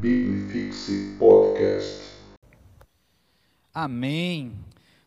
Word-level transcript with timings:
Bibifixe 0.00 1.16
Podcast. 1.18 2.04
Amém. 3.74 4.52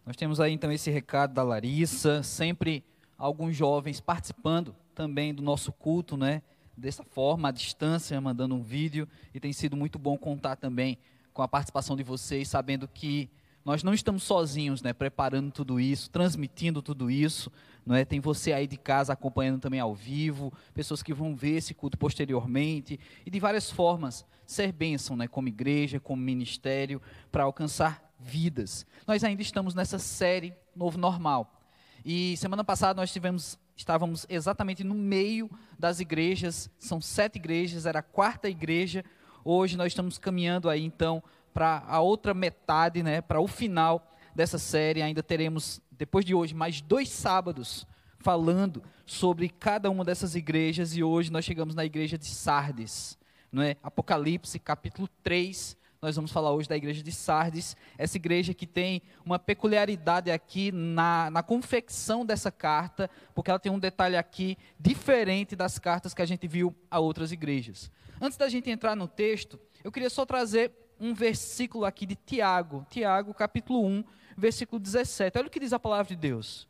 Nós 0.06 0.17
temos 0.17 0.42
aí 0.42 0.52
então 0.52 0.70
esse 0.70 0.92
recado 0.92 1.33
da 1.33 1.44
Larissa, 1.44 2.21
sempre 2.24 2.83
alguns 3.17 3.56
jovens 3.56 4.01
participando 4.01 4.75
também 4.93 5.33
do 5.33 5.42
nosso 5.42 5.72
culto, 5.72 6.17
né? 6.17 6.42
Dessa 6.75 7.06
forma, 7.06 7.48
à 7.48 7.51
distância, 7.51 8.20
mandando 8.20 8.54
um 8.54 8.62
vídeo, 8.62 9.07
e 9.34 9.39
tem 9.39 9.54
sido 9.54 9.77
muito 9.77 9.98
bom 9.98 10.18
contar 10.18 10.57
também 10.57 10.97
com 11.33 11.41
a 11.41 11.47
participação 11.47 11.95
de 11.95 12.03
vocês, 12.03 12.49
sabendo 12.49 12.85
que 12.85 13.29
nós 13.64 13.84
não 13.84 13.93
estamos 13.93 14.23
sozinhos, 14.23 14.82
né, 14.82 14.93
preparando 14.93 15.52
tudo 15.52 15.80
isso, 15.80 16.10
transmitindo 16.10 16.82
tudo 16.82 17.11
isso, 17.11 17.52
não 17.86 17.96
é? 17.96 18.04
Tem 18.04 18.20
você 18.20 18.54
aí 18.54 18.68
de 18.68 18.78
casa 18.78 19.14
acompanhando 19.14 19.60
também 19.60 19.80
ao 19.80 19.93
vivo, 19.93 20.52
pessoas 20.73 21.04
que 21.04 21.14
vão 21.14 21.36
ver 21.36 21.57
esse 21.57 21.74
culto 21.74 21.97
posteriormente 21.97 23.00
e 23.25 23.29
de 23.29 23.39
várias 23.39 23.70
formas 23.70 24.25
ser 24.46 24.71
bênção, 24.71 25.16
né, 25.16 25.28
como 25.28 25.47
igreja, 25.47 26.00
como 26.00 26.21
ministério, 26.21 27.02
para 27.32 27.43
alcançar 27.43 28.11
vidas. 28.19 28.86
Nós 29.07 29.24
ainda 29.24 29.42
estamos 29.42 29.74
nessa 29.74 29.97
série 29.97 30.54
Novo 30.75 30.97
Normal. 30.97 31.60
E 32.04 32.36
semana 32.38 32.64
passada 32.64 33.00
nós 33.00 33.14
tivemos, 33.14 33.58
estávamos 33.76 34.26
exatamente 34.28 34.84
no 34.84 34.96
meio 34.96 35.50
das 35.78 36.00
igrejas, 36.00 36.70
são 36.80 37.00
sete 37.00 37.38
igrejas, 37.38 37.86
era 37.86 38.00
a 38.00 38.04
quarta 38.04 38.50
igreja. 38.50 39.05
Hoje 39.44 39.78
nós 39.78 39.88
estamos 39.88 40.18
caminhando 40.18 40.70
aí 40.70 40.84
então 40.84 41.24
para 41.54 41.84
a 41.88 42.00
outra 42.00 42.34
metade, 42.34 43.04
né, 43.04 43.22
para 43.22 43.40
o 43.40 43.48
final 43.48 44.12
dessa 44.36 44.58
série. 44.58 45.02
Ainda 45.02 45.22
teremos, 45.23 45.82
depois 45.91 46.26
de 46.26 46.34
hoje, 46.34 46.54
mais 46.54 46.82
dois 46.82 47.10
sábados 47.10 47.86
falando 48.20 48.84
sobre 49.05 49.50
cada 49.50 49.90
uma 49.90 50.05
dessas 50.05 50.36
igrejas. 50.36 50.96
E 50.96 51.04
hoje 51.04 51.32
nós 51.32 51.44
chegamos 51.44 51.76
na 51.76 51.84
igreja 51.84 52.18
de 52.18 52.26
Sardes, 52.26 53.18
não 53.52 53.62
é? 53.62 53.76
Apocalipse, 53.84 54.60
capítulo 54.60 55.08
3. 55.24 55.77
Nós 56.02 56.16
vamos 56.16 56.32
falar 56.32 56.52
hoje 56.52 56.68
da 56.68 56.76
igreja 56.76 57.04
de 57.04 57.12
Sardes, 57.12 57.77
essa 57.96 58.18
igreja 58.18 58.55
que 58.55 58.66
tem 58.66 59.04
uma 59.24 59.38
peculiaridade 59.38 60.32
aqui 60.32 60.72
na, 60.72 61.29
na 61.29 61.44
confecção 61.44 62.26
dessa 62.26 62.52
carta, 62.52 63.07
porque 63.35 63.52
ela 63.52 63.60
tem 63.60 63.72
um 63.72 63.77
detalhe 63.77 64.17
aqui 64.17 64.57
diferente 64.79 65.55
das 65.55 65.77
cartas 65.77 66.11
que 66.11 66.22
a 66.23 66.25
gente 66.25 66.47
viu 66.47 66.75
a 66.89 66.99
outras 66.99 67.31
igrejas. 67.31 67.91
Antes 68.19 68.35
da 68.35 68.49
gente 68.49 68.67
entrar 68.67 68.95
no 68.95 69.07
texto, 69.07 69.59
eu 69.83 69.91
queria 69.91 70.09
só 70.09 70.25
trazer 70.25 70.72
um 71.02 71.16
versículo 71.16 71.83
aqui 71.83 72.05
de 72.05 72.16
Tiago, 72.16 72.85
Tiago 72.88 73.33
capítulo 73.33 73.83
1, 73.83 74.03
versículo 74.38 74.80
17. 74.80 75.35
Olha 75.39 75.47
o 75.47 75.49
que 75.49 75.59
diz 75.59 75.73
a 75.73 75.80
palavra 75.80 76.09
de 76.09 76.16
Deus. 76.16 76.67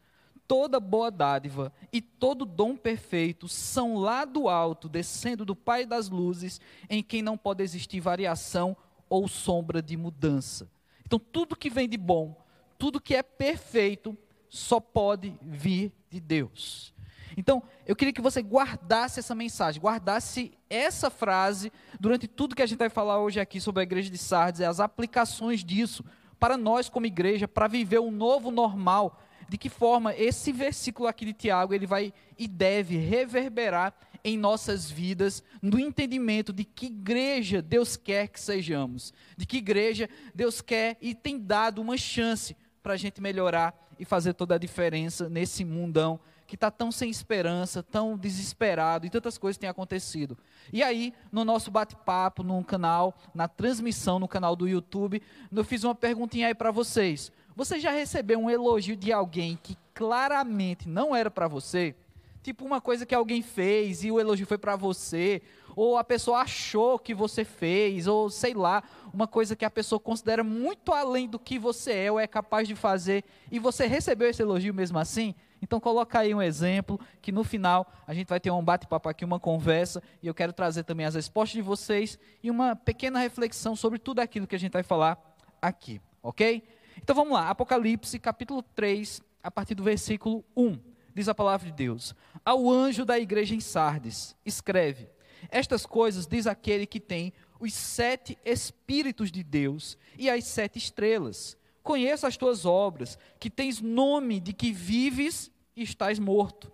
Toda 0.47 0.79
boa 0.79 1.11
dádiva 1.11 1.71
e 1.91 2.01
todo 2.01 2.45
dom 2.45 2.77
perfeito 2.77 3.49
são 3.49 3.97
lá 3.97 4.23
do 4.23 4.47
alto, 4.47 4.87
descendo 4.87 5.43
do 5.43 5.55
Pai 5.55 5.85
das 5.85 6.09
luzes, 6.09 6.61
em 6.89 7.03
quem 7.03 7.21
não 7.21 7.37
pode 7.37 7.61
existir 7.61 7.99
variação 7.99 8.75
ou 9.09 9.27
sombra 9.27 9.81
de 9.81 9.97
mudança. 9.97 10.69
Então, 11.05 11.19
tudo 11.19 11.55
que 11.55 11.69
vem 11.69 11.87
de 11.87 11.97
bom, 11.97 12.41
tudo 12.77 13.01
que 13.01 13.13
é 13.15 13.21
perfeito, 13.21 14.17
só 14.49 14.79
pode 14.79 15.33
vir 15.41 15.91
de 16.09 16.19
Deus. 16.21 16.93
Então, 17.37 17.63
eu 17.85 17.95
queria 17.95 18.13
que 18.13 18.21
você 18.21 18.41
guardasse 18.41 19.19
essa 19.19 19.33
mensagem, 19.33 19.81
guardasse 19.81 20.51
essa 20.69 21.09
frase 21.09 21.71
durante 21.99 22.27
tudo 22.27 22.55
que 22.55 22.61
a 22.61 22.65
gente 22.65 22.79
vai 22.79 22.89
falar 22.89 23.19
hoje 23.19 23.39
aqui 23.39 23.59
sobre 23.59 23.81
a 23.81 23.83
igreja 23.83 24.09
de 24.09 24.17
Sardes, 24.17 24.61
as 24.61 24.79
aplicações 24.79 25.63
disso 25.63 26.03
para 26.39 26.57
nós 26.57 26.89
como 26.89 27.05
igreja, 27.05 27.47
para 27.47 27.67
viver 27.67 27.99
um 27.99 28.11
novo 28.11 28.51
normal. 28.51 29.21
De 29.47 29.57
que 29.57 29.69
forma 29.69 30.15
esse 30.15 30.51
versículo 30.51 31.07
aqui 31.07 31.25
de 31.25 31.33
Tiago, 31.33 31.73
ele 31.73 31.85
vai 31.85 32.13
e 32.37 32.47
deve 32.47 32.97
reverberar 32.97 33.93
em 34.23 34.37
nossas 34.37 34.89
vidas, 34.89 35.43
no 35.61 35.79
entendimento 35.79 36.53
de 36.53 36.63
que 36.63 36.85
igreja 36.85 37.61
Deus 37.61 37.97
quer 37.97 38.27
que 38.27 38.39
sejamos, 38.39 39.13
de 39.35 39.45
que 39.45 39.57
igreja 39.57 40.09
Deus 40.33 40.61
quer 40.61 40.97
e 41.01 41.13
tem 41.13 41.39
dado 41.39 41.81
uma 41.81 41.97
chance 41.97 42.55
para 42.81 42.93
a 42.93 42.97
gente 42.97 43.19
melhorar 43.19 43.75
e 43.99 44.05
fazer 44.05 44.33
toda 44.33 44.55
a 44.55 44.59
diferença 44.59 45.29
nesse 45.29 45.65
mundão 45.65 46.19
que 46.51 46.57
está 46.57 46.69
tão 46.69 46.91
sem 46.91 47.09
esperança, 47.09 47.81
tão 47.81 48.17
desesperado 48.17 49.05
e 49.05 49.09
tantas 49.09 49.37
coisas 49.37 49.57
têm 49.57 49.69
acontecido. 49.69 50.37
E 50.73 50.83
aí, 50.83 51.13
no 51.31 51.45
nosso 51.45 51.71
bate-papo, 51.71 52.43
no 52.43 52.61
canal, 52.61 53.15
na 53.33 53.47
transmissão 53.47 54.19
no 54.19 54.27
canal 54.27 54.53
do 54.53 54.67
YouTube, 54.67 55.23
eu 55.49 55.63
fiz 55.63 55.85
uma 55.85 55.95
perguntinha 55.95 56.47
aí 56.47 56.53
para 56.53 56.69
vocês. 56.69 57.31
Você 57.55 57.79
já 57.79 57.91
recebeu 57.91 58.37
um 58.37 58.49
elogio 58.49 58.97
de 58.97 59.13
alguém 59.13 59.57
que 59.63 59.77
claramente 59.93 60.89
não 60.89 61.15
era 61.15 61.31
para 61.31 61.47
você? 61.47 61.95
Tipo 62.43 62.65
uma 62.65 62.81
coisa 62.81 63.05
que 63.05 63.15
alguém 63.15 63.41
fez 63.41 64.03
e 64.03 64.11
o 64.11 64.19
elogio 64.19 64.45
foi 64.45 64.57
para 64.57 64.75
você, 64.75 65.41
ou 65.73 65.97
a 65.97 66.03
pessoa 66.03 66.39
achou 66.39 66.99
que 66.99 67.13
você 67.13 67.45
fez, 67.45 68.07
ou 68.07 68.29
sei 68.29 68.53
lá, 68.53 68.83
uma 69.13 69.25
coisa 69.25 69.55
que 69.55 69.63
a 69.63 69.69
pessoa 69.69 70.01
considera 70.01 70.43
muito 70.43 70.91
além 70.91 71.29
do 71.29 71.39
que 71.39 71.57
você 71.57 71.93
é 71.93 72.11
ou 72.11 72.19
é 72.19 72.27
capaz 72.27 72.67
de 72.67 72.75
fazer, 72.75 73.23
e 73.49 73.57
você 73.57 73.87
recebeu 73.87 74.29
esse 74.29 74.41
elogio 74.41 74.73
mesmo 74.73 74.99
assim? 74.99 75.33
Então 75.61 75.79
coloca 75.79 76.19
aí 76.19 76.33
um 76.33 76.41
exemplo, 76.41 76.99
que 77.21 77.31
no 77.31 77.43
final 77.43 77.91
a 78.07 78.13
gente 78.13 78.27
vai 78.27 78.39
ter 78.39 78.49
um 78.51 78.63
bate-papo 78.63 79.07
aqui, 79.07 79.23
uma 79.23 79.39
conversa, 79.39 80.01
e 80.21 80.27
eu 80.27 80.33
quero 80.33 80.51
trazer 80.51 80.83
também 80.83 81.05
as 81.05 81.15
respostas 81.15 81.53
de 81.53 81.61
vocês 81.61 82.17
e 82.41 82.49
uma 82.49 82.75
pequena 82.75 83.19
reflexão 83.19 83.75
sobre 83.75 83.99
tudo 83.99 84.19
aquilo 84.19 84.47
que 84.47 84.55
a 84.55 84.59
gente 84.59 84.73
vai 84.73 84.83
falar 84.83 85.17
aqui, 85.61 86.01
ok? 86.23 86.63
Então 86.97 87.15
vamos 87.15 87.33
lá, 87.33 87.49
Apocalipse 87.49 88.17
capítulo 88.19 88.61
3, 88.61 89.21
a 89.43 89.51
partir 89.51 89.75
do 89.75 89.83
versículo 89.83 90.43
1, 90.55 90.79
diz 91.13 91.29
a 91.29 91.35
palavra 91.35 91.67
de 91.67 91.73
Deus. 91.73 92.15
Ao 92.43 92.69
anjo 92.69 93.05
da 93.05 93.19
igreja 93.19 93.53
em 93.53 93.59
Sardes, 93.59 94.35
escreve, 94.45 95.09
estas 95.49 95.85
coisas 95.85 96.27
diz 96.27 96.47
aquele 96.47 96.85
que 96.85 96.99
tem 96.99 97.33
os 97.59 97.73
sete 97.73 98.37
Espíritos 98.43 99.31
de 99.31 99.43
Deus 99.43 99.97
e 100.17 100.29
as 100.29 100.43
sete 100.45 100.77
estrelas. 100.77 101.57
Conheço 101.83 102.27
as 102.27 102.37
tuas 102.37 102.65
obras, 102.65 103.17
que 103.39 103.49
tens 103.49 103.81
nome 103.81 104.39
de 104.39 104.53
que 104.53 104.71
vives 104.71 105.51
e 105.75 105.81
estás 105.83 106.19
morto. 106.19 106.71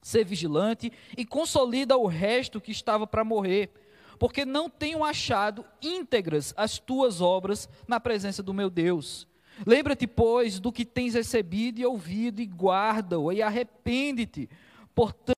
Ser 0.00 0.24
vigilante 0.24 0.92
e 1.16 1.24
consolida 1.24 1.96
o 1.96 2.06
resto 2.06 2.60
que 2.60 2.72
estava 2.72 3.06
para 3.06 3.24
morrer, 3.24 3.70
porque 4.18 4.44
não 4.44 4.70
tenho 4.70 5.04
achado 5.04 5.64
íntegras 5.82 6.54
as 6.56 6.78
tuas 6.78 7.20
obras 7.20 7.68
na 7.86 8.00
presença 8.00 8.42
do 8.42 8.54
meu 8.54 8.70
Deus. 8.70 9.26
Lembra-te, 9.66 10.06
pois, 10.06 10.58
do 10.58 10.72
que 10.72 10.84
tens 10.84 11.14
recebido 11.14 11.78
e 11.78 11.86
ouvido, 11.86 12.40
e 12.40 12.46
guarda-o, 12.46 13.32
e 13.32 13.40
arrepende-te. 13.40 14.48
Portanto, 14.94 15.34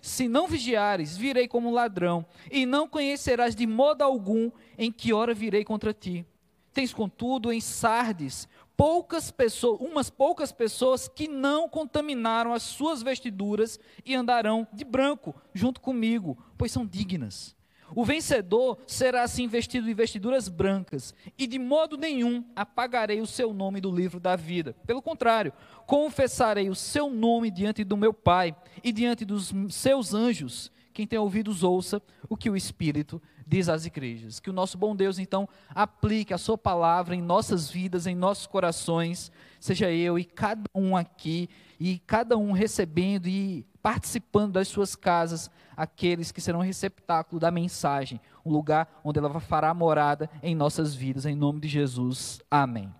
se 0.00 0.28
não 0.28 0.46
vigiares, 0.46 1.16
virei 1.16 1.48
como 1.48 1.70
ladrão, 1.70 2.24
e 2.50 2.64
não 2.64 2.88
conhecerás 2.88 3.54
de 3.54 3.66
modo 3.66 4.02
algum 4.02 4.50
em 4.76 4.92
que 4.92 5.12
hora 5.12 5.34
virei 5.34 5.64
contra 5.64 5.92
ti. 5.92 6.24
Tens, 6.72 6.92
contudo, 6.92 7.52
em 7.52 7.60
Sardes, 7.60 8.48
poucas 8.76 9.30
pessoas, 9.30 9.80
umas 9.80 10.08
poucas 10.08 10.52
pessoas 10.52 11.08
que 11.08 11.26
não 11.26 11.68
contaminaram 11.68 12.54
as 12.54 12.62
suas 12.62 13.02
vestiduras 13.02 13.78
e 14.04 14.14
andarão 14.14 14.66
de 14.72 14.84
branco 14.84 15.34
junto 15.52 15.80
comigo, 15.80 16.38
pois 16.56 16.70
são 16.70 16.86
dignas. 16.86 17.56
O 17.94 18.04
vencedor 18.04 18.78
será 18.86 19.22
assim 19.22 19.48
vestido 19.48 19.86
de 19.86 19.94
vestiduras 19.94 20.48
brancas, 20.48 21.14
e 21.38 21.46
de 21.46 21.58
modo 21.58 21.96
nenhum 21.96 22.44
apagarei 22.54 23.20
o 23.20 23.26
seu 23.26 23.52
nome 23.52 23.80
do 23.80 23.90
livro 23.90 24.20
da 24.20 24.36
vida. 24.36 24.76
Pelo 24.86 25.00
contrário, 25.00 25.52
confessarei 25.86 26.68
o 26.68 26.74
seu 26.74 27.10
nome 27.10 27.50
diante 27.50 27.84
do 27.84 27.96
meu 27.96 28.12
Pai 28.12 28.54
e 28.84 28.92
diante 28.92 29.24
dos 29.24 29.52
seus 29.70 30.12
anjos. 30.12 30.70
Quem 30.98 31.06
tem 31.06 31.16
ouvidos, 31.16 31.62
ouça 31.62 32.02
o 32.28 32.36
que 32.36 32.50
o 32.50 32.56
Espírito 32.56 33.22
diz 33.46 33.68
às 33.68 33.86
igrejas. 33.86 34.40
Que 34.40 34.50
o 34.50 34.52
nosso 34.52 34.76
bom 34.76 34.96
Deus, 34.96 35.20
então, 35.20 35.48
aplique 35.72 36.34
a 36.34 36.38
Sua 36.38 36.58
palavra 36.58 37.14
em 37.14 37.22
nossas 37.22 37.70
vidas, 37.70 38.04
em 38.04 38.16
nossos 38.16 38.48
corações, 38.48 39.30
seja 39.60 39.92
eu 39.92 40.18
e 40.18 40.24
cada 40.24 40.68
um 40.74 40.96
aqui, 40.96 41.48
e 41.78 42.00
cada 42.00 42.36
um 42.36 42.50
recebendo 42.50 43.28
e 43.28 43.64
participando 43.80 44.54
das 44.54 44.66
suas 44.66 44.96
casas, 44.96 45.48
aqueles 45.76 46.32
que 46.32 46.40
serão 46.40 46.58
receptáculo 46.58 47.38
da 47.38 47.52
mensagem, 47.52 48.20
um 48.44 48.50
lugar 48.50 49.00
onde 49.04 49.20
ela 49.20 49.38
fará 49.38 49.72
morada 49.72 50.28
em 50.42 50.52
nossas 50.52 50.96
vidas, 50.96 51.26
em 51.26 51.36
nome 51.36 51.60
de 51.60 51.68
Jesus. 51.68 52.40
Amém. 52.50 52.92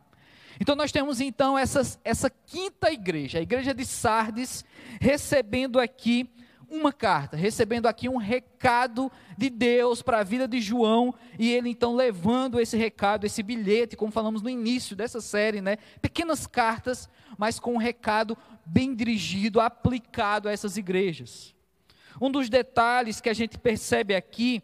Então 0.61 0.77
nós 0.77 0.93
temos 0.93 1.21
então 1.21 1.59
essa, 1.59 1.99
essa 2.05 2.31
quinta 2.31 2.93
igreja, 2.93 3.41
a 3.41 3.43
igreja 3.43 3.75
de 3.75 3.85
Sardes, 3.85 4.65
recebendo 5.01 5.81
aqui 5.81 6.31
uma 6.71 6.93
carta, 6.93 7.37
recebendo 7.37 7.87
aqui 7.87 8.09
um 8.09 8.17
recado 8.17 9.11
de 9.37 9.49
Deus 9.49 10.03
para 10.03 10.21
a 10.21 10.23
vida 10.23 10.47
de 10.47 10.61
João, 10.61 11.15
e 11.39 11.51
ele 11.51 11.71
então 11.71 11.97
levando 11.97 12.61
esse 12.61 12.77
recado, 12.77 13.25
esse 13.25 13.43
bilhete, 13.43 13.97
como 13.97 14.13
falamos 14.13 14.43
no 14.43 14.51
início 14.51 14.95
dessa 14.95 15.21
série, 15.21 15.61
né? 15.61 15.79
Pequenas 16.03 16.47
cartas, 16.47 17.09
mas 17.39 17.59
com 17.59 17.75
um 17.75 17.79
recado 17.79 18.37
bem 18.67 18.95
dirigido, 18.95 19.61
aplicado 19.61 20.49
a 20.49 20.53
essas 20.53 20.77
igrejas. 20.77 21.55
Um 22.21 22.31
dos 22.31 22.49
detalhes 22.49 23.21
que 23.21 23.31
a 23.31 23.35
gente 23.35 23.59
percebe 23.59 24.15
aqui 24.15 24.63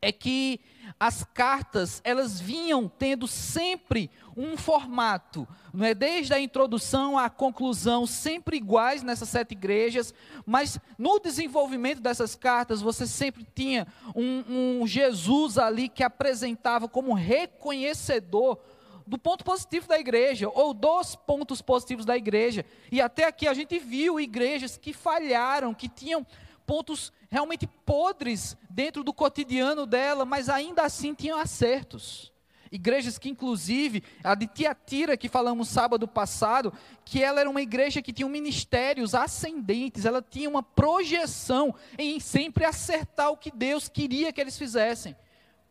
é 0.00 0.12
que 0.12 0.60
as 0.98 1.24
cartas 1.24 2.00
elas 2.04 2.40
vinham 2.40 2.88
tendo 2.88 3.26
sempre 3.26 4.10
um 4.36 4.56
formato, 4.56 5.48
não 5.72 5.84
é 5.84 5.94
desde 5.94 6.34
a 6.34 6.40
introdução 6.40 7.18
à 7.18 7.30
conclusão 7.30 8.06
sempre 8.06 8.56
iguais 8.56 9.02
nessas 9.02 9.28
sete 9.28 9.52
igrejas, 9.52 10.12
mas 10.44 10.78
no 10.98 11.18
desenvolvimento 11.18 12.00
dessas 12.00 12.34
cartas 12.34 12.82
você 12.82 13.06
sempre 13.06 13.46
tinha 13.54 13.86
um, 14.14 14.80
um 14.80 14.86
Jesus 14.86 15.58
ali 15.58 15.88
que 15.88 16.02
apresentava 16.02 16.88
como 16.88 17.14
reconhecedor 17.14 18.58
do 19.06 19.16
ponto 19.16 19.44
positivo 19.44 19.86
da 19.86 19.98
igreja, 19.98 20.50
ou 20.52 20.74
dos 20.74 21.14
pontos 21.14 21.62
positivos 21.62 22.04
da 22.04 22.16
igreja. 22.16 22.66
E 22.90 23.00
até 23.00 23.24
aqui 23.24 23.46
a 23.46 23.54
gente 23.54 23.78
viu 23.78 24.18
igrejas 24.18 24.76
que 24.76 24.92
falharam, 24.92 25.72
que 25.72 25.88
tinham 25.88 26.26
pontos 26.66 27.12
realmente 27.30 27.66
podres 27.66 28.56
dentro 28.68 29.04
do 29.04 29.12
cotidiano 29.12 29.86
dela, 29.86 30.24
mas 30.24 30.48
ainda 30.48 30.82
assim 30.82 31.14
tinham 31.14 31.38
acertos. 31.38 32.32
Igrejas 32.70 33.16
que, 33.16 33.28
inclusive, 33.28 34.02
a 34.24 34.34
de 34.34 34.46
Tiatira, 34.46 35.16
que 35.16 35.28
falamos 35.28 35.68
sábado 35.68 36.06
passado, 36.08 36.72
que 37.04 37.22
ela 37.22 37.40
era 37.40 37.48
uma 37.48 37.62
igreja 37.62 38.02
que 38.02 38.12
tinha 38.12 38.28
ministérios 38.28 39.14
ascendentes, 39.14 40.04
ela 40.04 40.20
tinha 40.20 40.48
uma 40.48 40.62
projeção 40.62 41.74
em 41.96 42.18
sempre 42.18 42.64
acertar 42.64 43.30
o 43.30 43.36
que 43.36 43.50
Deus 43.50 43.88
queria 43.88 44.32
que 44.32 44.40
eles 44.40 44.58
fizessem. 44.58 45.14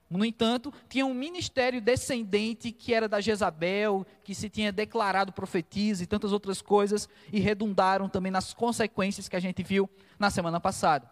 No 0.10 0.24
entanto, 0.24 0.72
tinha 0.88 1.06
um 1.06 1.14
ministério 1.14 1.82
descendente 1.82 2.72
que 2.72 2.94
era 2.94 3.08
da 3.08 3.20
Jezabel, 3.20 4.06
que 4.24 4.36
se 4.36 4.50
tinha 4.50 4.72
declarado 4.72 5.34
profetisa 5.34 6.04
e 6.04 6.08
tantas 6.08 6.32
outras 6.32 6.62
coisas, 6.62 7.10
e 7.32 7.40
redundaram 7.40 8.08
também 8.08 8.32
nas 8.32 8.54
consequências 8.54 9.28
que 9.28 9.36
a 9.36 9.40
gente 9.40 9.64
viu 9.64 9.90
na 10.20 10.30
semana 10.30 10.60
passada. 10.60 11.10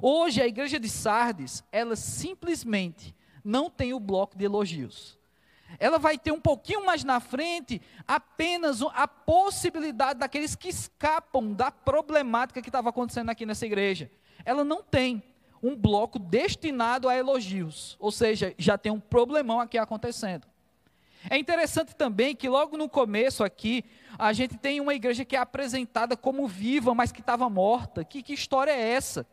Hoje, 0.00 0.42
a 0.42 0.46
igreja 0.46 0.80
de 0.80 0.88
Sardes, 0.88 1.62
ela 1.70 1.94
simplesmente 1.94 3.14
não 3.44 3.70
tem 3.70 3.92
o 3.92 4.00
bloco 4.00 4.36
de 4.36 4.44
elogios. 4.44 5.18
Ela 5.78 5.98
vai 5.98 6.18
ter 6.18 6.32
um 6.32 6.40
pouquinho 6.40 6.84
mais 6.84 7.04
na 7.04 7.20
frente 7.20 7.80
apenas 8.06 8.82
a 8.82 9.06
possibilidade 9.06 10.18
daqueles 10.18 10.54
que 10.54 10.68
escapam 10.68 11.52
da 11.52 11.70
problemática 11.70 12.60
que 12.60 12.68
estava 12.68 12.90
acontecendo 12.90 13.30
aqui 13.30 13.46
nessa 13.46 13.64
igreja. 13.64 14.10
Ela 14.44 14.64
não 14.64 14.82
tem 14.82 15.22
um 15.62 15.76
bloco 15.76 16.18
destinado 16.18 17.08
a 17.08 17.16
elogios, 17.16 17.96
ou 18.00 18.10
seja, 18.10 18.54
já 18.58 18.76
tem 18.76 18.90
um 18.90 19.00
problemão 19.00 19.60
aqui 19.60 19.78
acontecendo. 19.78 20.46
É 21.30 21.38
interessante 21.38 21.94
também 21.94 22.34
que 22.34 22.48
logo 22.48 22.76
no 22.76 22.88
começo 22.88 23.44
aqui, 23.44 23.84
a 24.18 24.32
gente 24.32 24.56
tem 24.56 24.80
uma 24.80 24.92
igreja 24.92 25.24
que 25.24 25.36
é 25.36 25.38
apresentada 25.38 26.16
como 26.16 26.48
viva, 26.48 26.94
mas 26.94 27.12
que 27.12 27.20
estava 27.20 27.48
morta. 27.48 28.04
Que, 28.04 28.22
que 28.22 28.32
história 28.32 28.72
é 28.72 28.90
essa? 28.90 29.24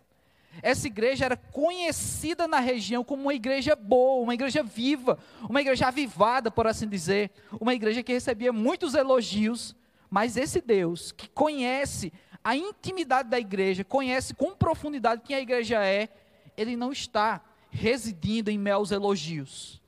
Essa 0.61 0.87
igreja 0.87 1.25
era 1.25 1.37
conhecida 1.37 2.47
na 2.47 2.59
região 2.59 3.03
como 3.03 3.23
uma 3.23 3.33
igreja 3.33 3.75
boa, 3.75 4.21
uma 4.23 4.33
igreja 4.33 4.61
viva, 4.61 5.17
uma 5.47 5.61
igreja 5.61 5.87
avivada, 5.87 6.51
por 6.51 6.67
assim 6.67 6.87
dizer, 6.87 7.31
uma 7.59 7.73
igreja 7.73 8.03
que 8.03 8.13
recebia 8.13 8.51
muitos 8.51 8.93
elogios, 8.93 9.75
mas 10.09 10.37
esse 10.37 10.59
Deus 10.59 11.11
que 11.11 11.27
conhece 11.27 12.11
a 12.50 12.56
intimidade 12.56 13.30
da 13.30 13.40
igreja, 13.40 13.84
conhece 13.84 14.34
com 14.34 14.56
profundidade 14.56 15.22
quem 15.24 15.36
a 15.36 15.40
igreja 15.40 15.86
é, 15.86 16.10
ele 16.57 16.75
não 16.75 16.92
está 16.92 17.44
residindo 17.69 18.50
em 18.50 18.57
meus 18.57 18.90
elogios. 18.90 19.80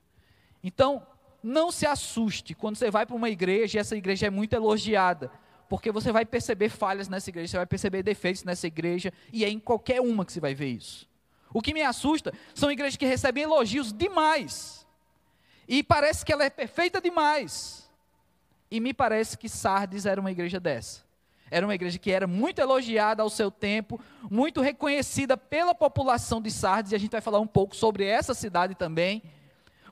Então, 0.63 1.03
não 1.41 1.71
se 1.71 1.87
assuste 1.87 2.53
quando 2.53 2.75
você 2.75 2.91
vai 2.91 3.03
para 3.03 3.15
uma 3.15 3.31
igreja 3.31 3.79
e 3.79 3.81
essa 3.81 3.97
igreja 3.97 4.27
é 4.27 4.29
muito 4.29 4.53
elogiada, 4.53 5.31
porque 5.67 5.91
você 5.91 6.11
vai 6.11 6.23
perceber 6.23 6.69
falhas 6.69 7.09
nessa 7.09 7.31
igreja, 7.31 7.47
você 7.47 7.57
vai 7.57 7.65
perceber 7.65 8.03
defeitos 8.03 8.43
nessa 8.43 8.67
igreja, 8.67 9.11
e 9.33 9.43
é 9.43 9.49
em 9.49 9.59
qualquer 9.59 9.99
uma 9.99 10.23
que 10.23 10.31
você 10.31 10.39
vai 10.39 10.53
ver 10.53 10.67
isso. 10.67 11.09
O 11.51 11.63
que 11.63 11.73
me 11.73 11.81
assusta 11.81 12.31
são 12.53 12.71
igrejas 12.71 12.95
que 12.95 13.07
recebem 13.07 13.41
elogios 13.41 13.91
demais, 13.91 14.85
e 15.67 15.81
parece 15.81 16.23
que 16.23 16.31
ela 16.31 16.45
é 16.45 16.49
perfeita 16.51 17.01
demais, 17.01 17.89
e 18.69 18.79
me 18.79 18.93
parece 18.93 19.35
que 19.35 19.49
Sardes 19.49 20.05
era 20.05 20.21
uma 20.21 20.29
igreja 20.29 20.59
dessa. 20.59 21.09
Era 21.51 21.67
uma 21.67 21.75
igreja 21.75 21.99
que 21.99 22.09
era 22.09 22.25
muito 22.25 22.59
elogiada 22.59 23.21
ao 23.21 23.29
seu 23.29 23.51
tempo, 23.51 23.99
muito 24.29 24.61
reconhecida 24.61 25.35
pela 25.35 25.75
população 25.75 26.41
de 26.41 26.49
Sardes, 26.49 26.93
e 26.93 26.95
a 26.95 26.97
gente 26.97 27.11
vai 27.11 27.19
falar 27.19 27.41
um 27.41 27.47
pouco 27.47 27.75
sobre 27.75 28.05
essa 28.05 28.33
cidade 28.33 28.73
também. 28.73 29.21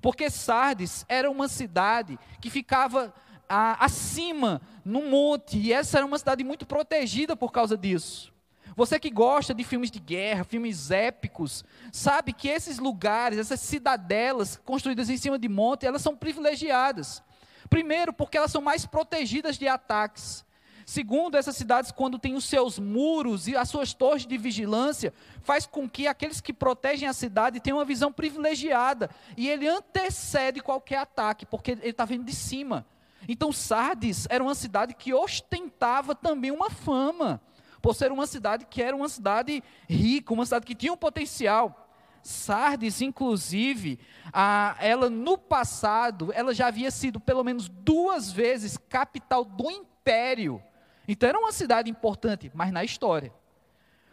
Porque 0.01 0.29
Sardes 0.29 1.06
era 1.09 1.29
uma 1.29 1.50
cidade 1.50 2.17
que 2.39 2.50
ficava 2.50 3.13
a, 3.50 3.83
acima, 3.83 4.61
no 4.85 5.01
monte, 5.03 5.59
e 5.59 5.73
essa 5.73 5.97
era 5.97 6.06
uma 6.06 6.17
cidade 6.17 6.45
muito 6.45 6.65
protegida 6.65 7.35
por 7.35 7.51
causa 7.51 7.77
disso. 7.77 8.31
Você 8.73 8.97
que 8.97 9.09
gosta 9.09 9.53
de 9.53 9.65
filmes 9.65 9.91
de 9.91 10.00
guerra, 10.00 10.45
filmes 10.45 10.89
épicos, 10.89 11.65
sabe 11.91 12.31
que 12.31 12.47
esses 12.47 12.79
lugares, 12.79 13.38
essas 13.38 13.59
cidadelas 13.59 14.56
construídas 14.63 15.09
em 15.09 15.17
cima 15.17 15.38
de 15.38 15.50
monte, 15.50 15.85
elas 15.85 16.01
são 16.01 16.15
privilegiadas. 16.15 17.21
Primeiro, 17.69 18.13
porque 18.13 18.38
elas 18.38 18.51
são 18.51 18.61
mais 18.61 18.85
protegidas 18.85 19.57
de 19.57 19.67
ataques. 19.67 20.45
Segundo, 20.89 21.38
essas 21.38 21.56
cidades, 21.56 21.91
quando 21.91 22.18
têm 22.18 22.33
os 22.33 22.45
seus 22.45 22.80
muros 22.80 23.47
e 23.47 23.56
as 23.56 23.69
suas 23.69 23.94
torres 23.94 24.25
de 24.25 24.36
vigilância, 24.39 25.13
faz 25.44 25.68
com 25.68 25.88
que 25.88 26.07
aqueles 26.07 26.41
que 26.41 26.51
protegem 26.51 27.07
a 27.07 27.13
cidade 27.13 27.59
tenham 27.59 27.77
uma 27.77 27.86
visão 27.86 28.12
privilegiada. 28.12 29.07
E 29.38 29.47
ele 29.47 29.68
antecede 29.68 30.62
qualquer 30.62 30.97
ataque, 30.97 31.45
porque 31.45 31.74
ele 31.74 31.89
está 31.89 32.06
vindo 32.06 32.24
de 32.24 32.33
cima. 32.33 32.88
Então, 33.27 33.51
Sardes 33.51 34.25
era 34.31 34.44
uma 34.44 34.56
cidade 34.56 34.95
que 34.95 35.13
ostentava 35.13 36.15
também 36.15 36.50
uma 36.50 36.71
fama, 36.71 37.39
por 37.83 37.94
ser 37.94 38.12
uma 38.12 38.25
cidade 38.25 38.65
que 38.65 38.81
era 38.81 38.95
uma 38.95 39.09
cidade 39.09 39.63
rica, 39.88 40.33
uma 40.33 40.44
cidade 40.44 40.65
que 40.65 40.74
tinha 40.74 40.92
um 40.92 40.97
potencial. 40.97 41.88
Sardes, 42.24 43.00
inclusive, 43.00 44.00
a, 44.33 44.75
ela 44.80 45.07
no 45.07 45.38
passado, 45.38 46.31
ela 46.33 46.51
já 46.51 46.65
havia 46.65 46.89
sido 46.89 47.19
pelo 47.19 47.44
menos 47.44 47.69
duas 47.69 48.31
vezes 48.31 48.75
capital 48.75 49.45
do 49.45 49.69
império 49.69 50.59
então 51.11 51.27
era 51.27 51.39
uma 51.39 51.51
cidade 51.51 51.89
importante, 51.89 52.51
mas 52.53 52.71
na 52.71 52.83
história. 52.83 53.33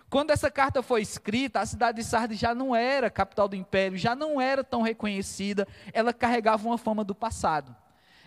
Quando 0.09 0.31
essa 0.31 0.51
carta 0.51 0.83
foi 0.83 1.03
escrita, 1.03 1.61
a 1.61 1.67
cidade 1.67 1.99
de 1.99 2.05
Sardes 2.05 2.39
já 2.39 2.55
não 2.55 2.75
era 2.75 3.11
capital 3.11 3.47
do 3.47 3.55
império, 3.55 3.99
já 3.99 4.15
não 4.15 4.41
era 4.41 4.65
tão 4.65 4.81
reconhecida, 4.81 5.69
ela 5.93 6.11
carregava 6.11 6.67
uma 6.67 6.79
fama 6.79 7.05
do 7.05 7.15
passado. 7.15 7.77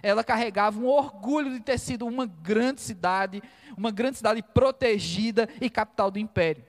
Ela 0.03 0.23
carregava 0.23 0.79
um 0.79 0.85
orgulho 0.85 1.49
de 1.51 1.59
ter 1.59 1.79
sido 1.79 2.05
uma 2.05 2.27
grande 2.27 2.79
cidade, 2.81 3.41
uma 3.75 3.89
grande 3.89 4.17
cidade 4.17 4.43
protegida 4.43 5.49
e 5.59 5.67
capital 5.67 6.11
do 6.11 6.19
império. 6.19 6.63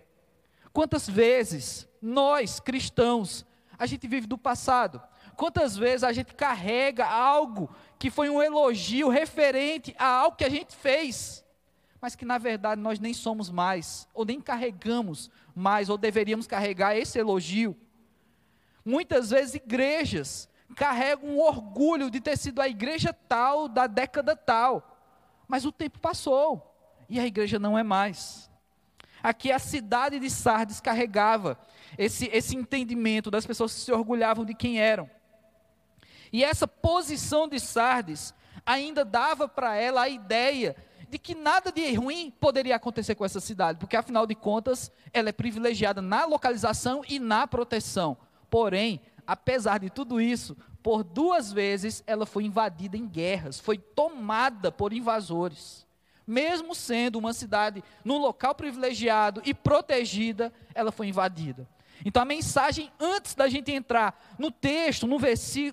Quantas 0.72 1.06
vezes 1.06 1.86
nós, 2.00 2.60
cristãos, 2.60 3.44
a 3.78 3.84
gente 3.84 4.08
vive 4.08 4.26
do 4.26 4.38
passado? 4.38 5.02
Quantas 5.36 5.76
vezes 5.76 6.02
a 6.02 6.14
gente 6.14 6.34
carrega 6.34 7.06
algo 7.06 7.68
que 7.98 8.10
foi 8.10 8.30
um 8.30 8.42
elogio 8.42 9.10
referente 9.10 9.94
a 9.98 10.06
algo 10.06 10.36
que 10.38 10.44
a 10.44 10.50
gente 10.50 10.74
fez? 10.74 11.44
Mas 12.00 12.16
que 12.16 12.24
na 12.24 12.38
verdade 12.38 12.80
nós 12.80 12.98
nem 12.98 13.12
somos 13.12 13.50
mais, 13.50 14.08
ou 14.14 14.24
nem 14.24 14.40
carregamos 14.40 15.30
mais, 15.54 15.88
ou 15.88 15.98
deveríamos 15.98 16.46
carregar 16.46 16.96
esse 16.96 17.18
elogio. 17.18 17.76
Muitas 18.84 19.30
vezes 19.30 19.54
igrejas 19.54 20.48
carregam 20.74 21.28
um 21.28 21.40
orgulho 21.40 22.10
de 22.10 22.20
ter 22.20 22.38
sido 22.38 22.60
a 22.60 22.68
igreja 22.68 23.12
tal 23.12 23.68
da 23.68 23.86
década 23.86 24.34
tal, 24.34 24.96
mas 25.46 25.64
o 25.64 25.72
tempo 25.72 25.98
passou 25.98 26.66
e 27.08 27.18
a 27.18 27.26
igreja 27.26 27.58
não 27.58 27.78
é 27.78 27.82
mais. 27.82 28.48
Aqui 29.22 29.52
a 29.52 29.58
cidade 29.58 30.18
de 30.18 30.30
Sardes 30.30 30.80
carregava 30.80 31.58
esse, 31.98 32.30
esse 32.32 32.56
entendimento 32.56 33.30
das 33.30 33.44
pessoas 33.44 33.74
que 33.74 33.80
se 33.80 33.92
orgulhavam 33.92 34.44
de 34.44 34.54
quem 34.54 34.80
eram. 34.80 35.10
E 36.32 36.42
essa 36.42 36.66
posição 36.66 37.46
de 37.46 37.60
Sardes 37.60 38.32
ainda 38.64 39.04
dava 39.04 39.48
para 39.48 39.76
ela 39.76 40.02
a 40.02 40.08
ideia 40.08 40.76
de 41.10 41.18
que 41.18 41.34
nada 41.34 41.72
de 41.72 41.92
ruim 41.94 42.32
poderia 42.40 42.76
acontecer 42.76 43.16
com 43.16 43.24
essa 43.24 43.40
cidade, 43.40 43.78
porque 43.78 43.96
afinal 43.96 44.26
de 44.26 44.34
contas, 44.34 44.92
ela 45.12 45.28
é 45.28 45.32
privilegiada 45.32 46.00
na 46.00 46.24
localização 46.24 47.02
e 47.08 47.18
na 47.18 47.46
proteção. 47.46 48.16
Porém, 48.48 49.00
apesar 49.26 49.78
de 49.78 49.90
tudo 49.90 50.20
isso, 50.20 50.56
por 50.82 51.02
duas 51.02 51.52
vezes 51.52 52.02
ela 52.06 52.24
foi 52.24 52.44
invadida 52.44 52.96
em 52.96 53.06
guerras, 53.06 53.58
foi 53.58 53.76
tomada 53.76 54.70
por 54.70 54.92
invasores. 54.92 55.86
Mesmo 56.26 56.74
sendo 56.76 57.18
uma 57.18 57.32
cidade 57.32 57.82
num 58.04 58.18
local 58.18 58.54
privilegiado 58.54 59.42
e 59.44 59.52
protegida, 59.52 60.52
ela 60.74 60.92
foi 60.92 61.08
invadida. 61.08 61.68
Então 62.04 62.22
a 62.22 62.26
mensagem, 62.26 62.90
antes 62.98 63.34
da 63.34 63.48
gente 63.48 63.72
entrar 63.72 64.18
no 64.38 64.50
texto, 64.50 65.06
no 65.06 65.18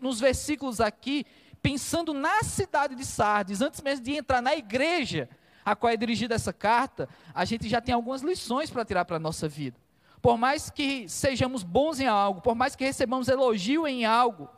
nos 0.01 0.19
versículos 0.19 0.81
aqui, 0.81 1.25
pensando 1.61 2.13
na 2.13 2.43
cidade 2.43 2.95
de 2.95 3.05
Sardes, 3.05 3.61
antes 3.61 3.81
mesmo 3.81 4.05
de 4.05 4.13
entrar 4.15 4.41
na 4.41 4.55
igreja 4.55 5.29
a 5.65 5.75
qual 5.75 5.91
é 5.91 5.97
dirigida 5.97 6.35
essa 6.35 6.53
carta, 6.53 7.09
a 7.33 7.43
gente 7.43 7.67
já 7.67 7.81
tem 7.81 7.93
algumas 7.93 8.21
lições 8.21 8.69
para 8.69 8.85
tirar 8.85 9.03
para 9.03 9.17
a 9.17 9.19
nossa 9.19 9.49
vida. 9.49 9.77
Por 10.21 10.37
mais 10.37 10.69
que 10.69 11.07
sejamos 11.09 11.63
bons 11.63 11.99
em 11.99 12.07
algo, 12.07 12.41
por 12.41 12.55
mais 12.55 12.75
que 12.75 12.85
recebamos 12.85 13.27
elogio 13.27 13.87
em 13.87 14.05
algo, 14.05 14.49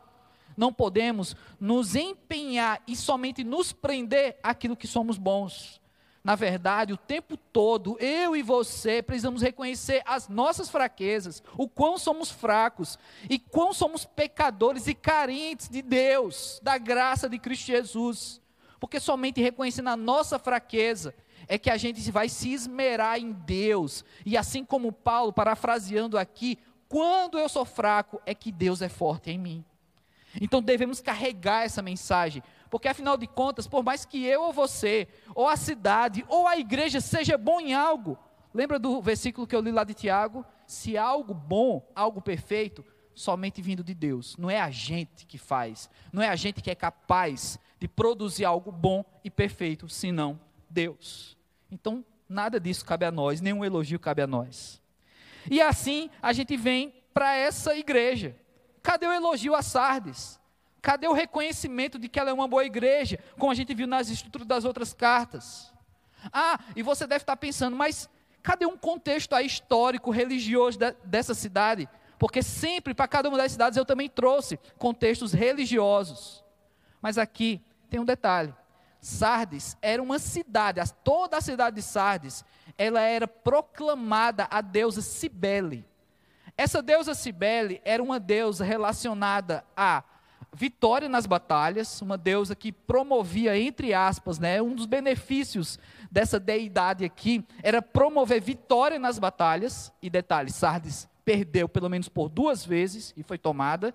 não 0.56 0.72
podemos 0.72 1.34
nos 1.58 1.94
empenhar 1.96 2.82
e 2.86 2.94
somente 2.94 3.42
nos 3.42 3.72
prender 3.72 4.38
aquilo 4.42 4.76
que 4.76 4.86
somos 4.86 5.18
bons. 5.18 5.79
Na 6.22 6.34
verdade, 6.34 6.92
o 6.92 6.98
tempo 6.98 7.36
todo, 7.36 7.96
eu 7.98 8.36
e 8.36 8.42
você 8.42 9.02
precisamos 9.02 9.40
reconhecer 9.40 10.02
as 10.04 10.28
nossas 10.28 10.68
fraquezas, 10.68 11.42
o 11.56 11.66
quão 11.66 11.96
somos 11.96 12.30
fracos 12.30 12.98
e 13.28 13.38
quão 13.38 13.72
somos 13.72 14.04
pecadores 14.04 14.86
e 14.86 14.94
carentes 14.94 15.68
de 15.68 15.80
Deus, 15.80 16.60
da 16.62 16.76
graça 16.76 17.28
de 17.28 17.38
Cristo 17.38 17.66
Jesus. 17.66 18.40
Porque 18.78 19.00
somente 19.00 19.40
reconhecendo 19.40 19.88
a 19.88 19.96
nossa 19.96 20.38
fraqueza 20.38 21.14
é 21.48 21.58
que 21.58 21.70
a 21.70 21.76
gente 21.76 22.10
vai 22.10 22.28
se 22.28 22.52
esmerar 22.52 23.18
em 23.18 23.32
Deus. 23.32 24.04
E 24.24 24.36
assim 24.36 24.64
como 24.64 24.92
Paulo, 24.92 25.32
parafraseando 25.32 26.18
aqui, 26.18 26.58
quando 26.86 27.38
eu 27.38 27.48
sou 27.48 27.64
fraco, 27.64 28.20
é 28.26 28.34
que 28.34 28.52
Deus 28.52 28.82
é 28.82 28.88
forte 28.88 29.30
em 29.30 29.38
mim. 29.38 29.64
Então 30.40 30.62
devemos 30.62 31.00
carregar 31.00 31.64
essa 31.64 31.82
mensagem, 31.82 32.42
porque 32.70 32.88
afinal 32.88 33.16
de 33.16 33.26
contas, 33.26 33.66
por 33.66 33.82
mais 33.82 34.04
que 34.04 34.24
eu 34.24 34.42
ou 34.42 34.52
você, 34.52 35.08
ou 35.34 35.48
a 35.48 35.56
cidade, 35.56 36.24
ou 36.28 36.46
a 36.46 36.56
igreja 36.56 37.00
seja 37.00 37.36
bom 37.36 37.60
em 37.60 37.74
algo, 37.74 38.16
lembra 38.54 38.78
do 38.78 39.02
versículo 39.02 39.46
que 39.46 39.54
eu 39.54 39.60
li 39.60 39.72
lá 39.72 39.82
de 39.82 39.92
Tiago? 39.92 40.46
Se 40.66 40.96
algo 40.96 41.34
bom, 41.34 41.84
algo 41.94 42.22
perfeito, 42.22 42.84
somente 43.12 43.60
vindo 43.60 43.82
de 43.82 43.92
Deus, 43.92 44.36
não 44.36 44.48
é 44.48 44.60
a 44.60 44.70
gente 44.70 45.26
que 45.26 45.36
faz, 45.36 45.90
não 46.12 46.22
é 46.22 46.28
a 46.28 46.36
gente 46.36 46.62
que 46.62 46.70
é 46.70 46.74
capaz 46.74 47.58
de 47.78 47.88
produzir 47.88 48.44
algo 48.44 48.70
bom 48.70 49.04
e 49.24 49.30
perfeito, 49.30 49.88
senão 49.88 50.40
Deus. 50.68 51.36
Então, 51.70 52.04
nada 52.28 52.60
disso 52.60 52.84
cabe 52.84 53.04
a 53.04 53.10
nós, 53.10 53.40
nenhum 53.40 53.64
elogio 53.64 53.98
cabe 53.98 54.22
a 54.22 54.26
nós. 54.26 54.80
E 55.50 55.60
assim 55.60 56.08
a 56.22 56.32
gente 56.32 56.56
vem 56.56 56.94
para 57.12 57.34
essa 57.36 57.76
igreja. 57.76 58.36
Cadê 58.82 59.06
o 59.06 59.12
elogio 59.12 59.54
a 59.54 59.62
Sardes? 59.62 60.39
Cadê 60.82 61.06
o 61.06 61.12
reconhecimento 61.12 61.98
de 61.98 62.08
que 62.08 62.18
ela 62.18 62.30
é 62.30 62.32
uma 62.32 62.48
boa 62.48 62.64
igreja, 62.64 63.18
como 63.38 63.52
a 63.52 63.54
gente 63.54 63.74
viu 63.74 63.86
nas 63.86 64.08
estruturas 64.08 64.46
das 64.46 64.64
outras 64.64 64.92
cartas? 64.92 65.72
Ah, 66.32 66.58
e 66.74 66.82
você 66.82 67.06
deve 67.06 67.22
estar 67.22 67.36
pensando, 67.36 67.76
mas 67.76 68.08
cadê 68.42 68.66
um 68.66 68.76
contexto 68.76 69.34
aí 69.34 69.46
histórico, 69.46 70.10
religioso 70.10 70.78
de, 70.78 70.92
dessa 71.04 71.34
cidade? 71.34 71.88
Porque 72.18 72.42
sempre, 72.42 72.94
para 72.94 73.08
cada 73.08 73.28
uma 73.28 73.38
das 73.38 73.52
cidades, 73.52 73.76
eu 73.76 73.84
também 73.84 74.08
trouxe 74.08 74.58
contextos 74.78 75.32
religiosos. 75.32 76.44
Mas 77.00 77.16
aqui 77.16 77.62
tem 77.88 78.00
um 78.00 78.04
detalhe: 78.04 78.54
Sardes 79.00 79.76
era 79.80 80.02
uma 80.02 80.18
cidade, 80.18 80.80
toda 81.02 81.38
a 81.38 81.40
cidade 81.40 81.76
de 81.76 81.82
Sardes, 81.82 82.44
ela 82.76 83.00
era 83.00 83.26
proclamada 83.26 84.46
a 84.50 84.60
deusa 84.60 85.00
Cibele. 85.00 85.84
Essa 86.56 86.82
deusa 86.82 87.14
Cibele 87.14 87.80
era 87.84 88.02
uma 88.02 88.20
deusa 88.20 88.64
relacionada 88.64 89.64
a 89.74 90.04
vitória 90.52 91.08
nas 91.08 91.26
batalhas, 91.26 92.02
uma 92.02 92.18
deusa 92.18 92.54
que 92.54 92.72
promovia, 92.72 93.58
entre 93.58 93.94
aspas, 93.94 94.38
né, 94.38 94.60
um 94.60 94.74
dos 94.74 94.86
benefícios 94.86 95.78
dessa 96.10 96.40
deidade 96.40 97.04
aqui 97.04 97.44
era 97.62 97.80
promover 97.80 98.40
vitória 98.40 98.98
nas 98.98 99.18
batalhas. 99.18 99.92
E 100.02 100.10
detalhe, 100.10 100.50
Sardes 100.50 101.08
perdeu 101.24 101.68
pelo 101.68 101.88
menos 101.88 102.08
por 102.08 102.28
duas 102.28 102.64
vezes 102.64 103.14
e 103.16 103.22
foi 103.22 103.38
tomada. 103.38 103.94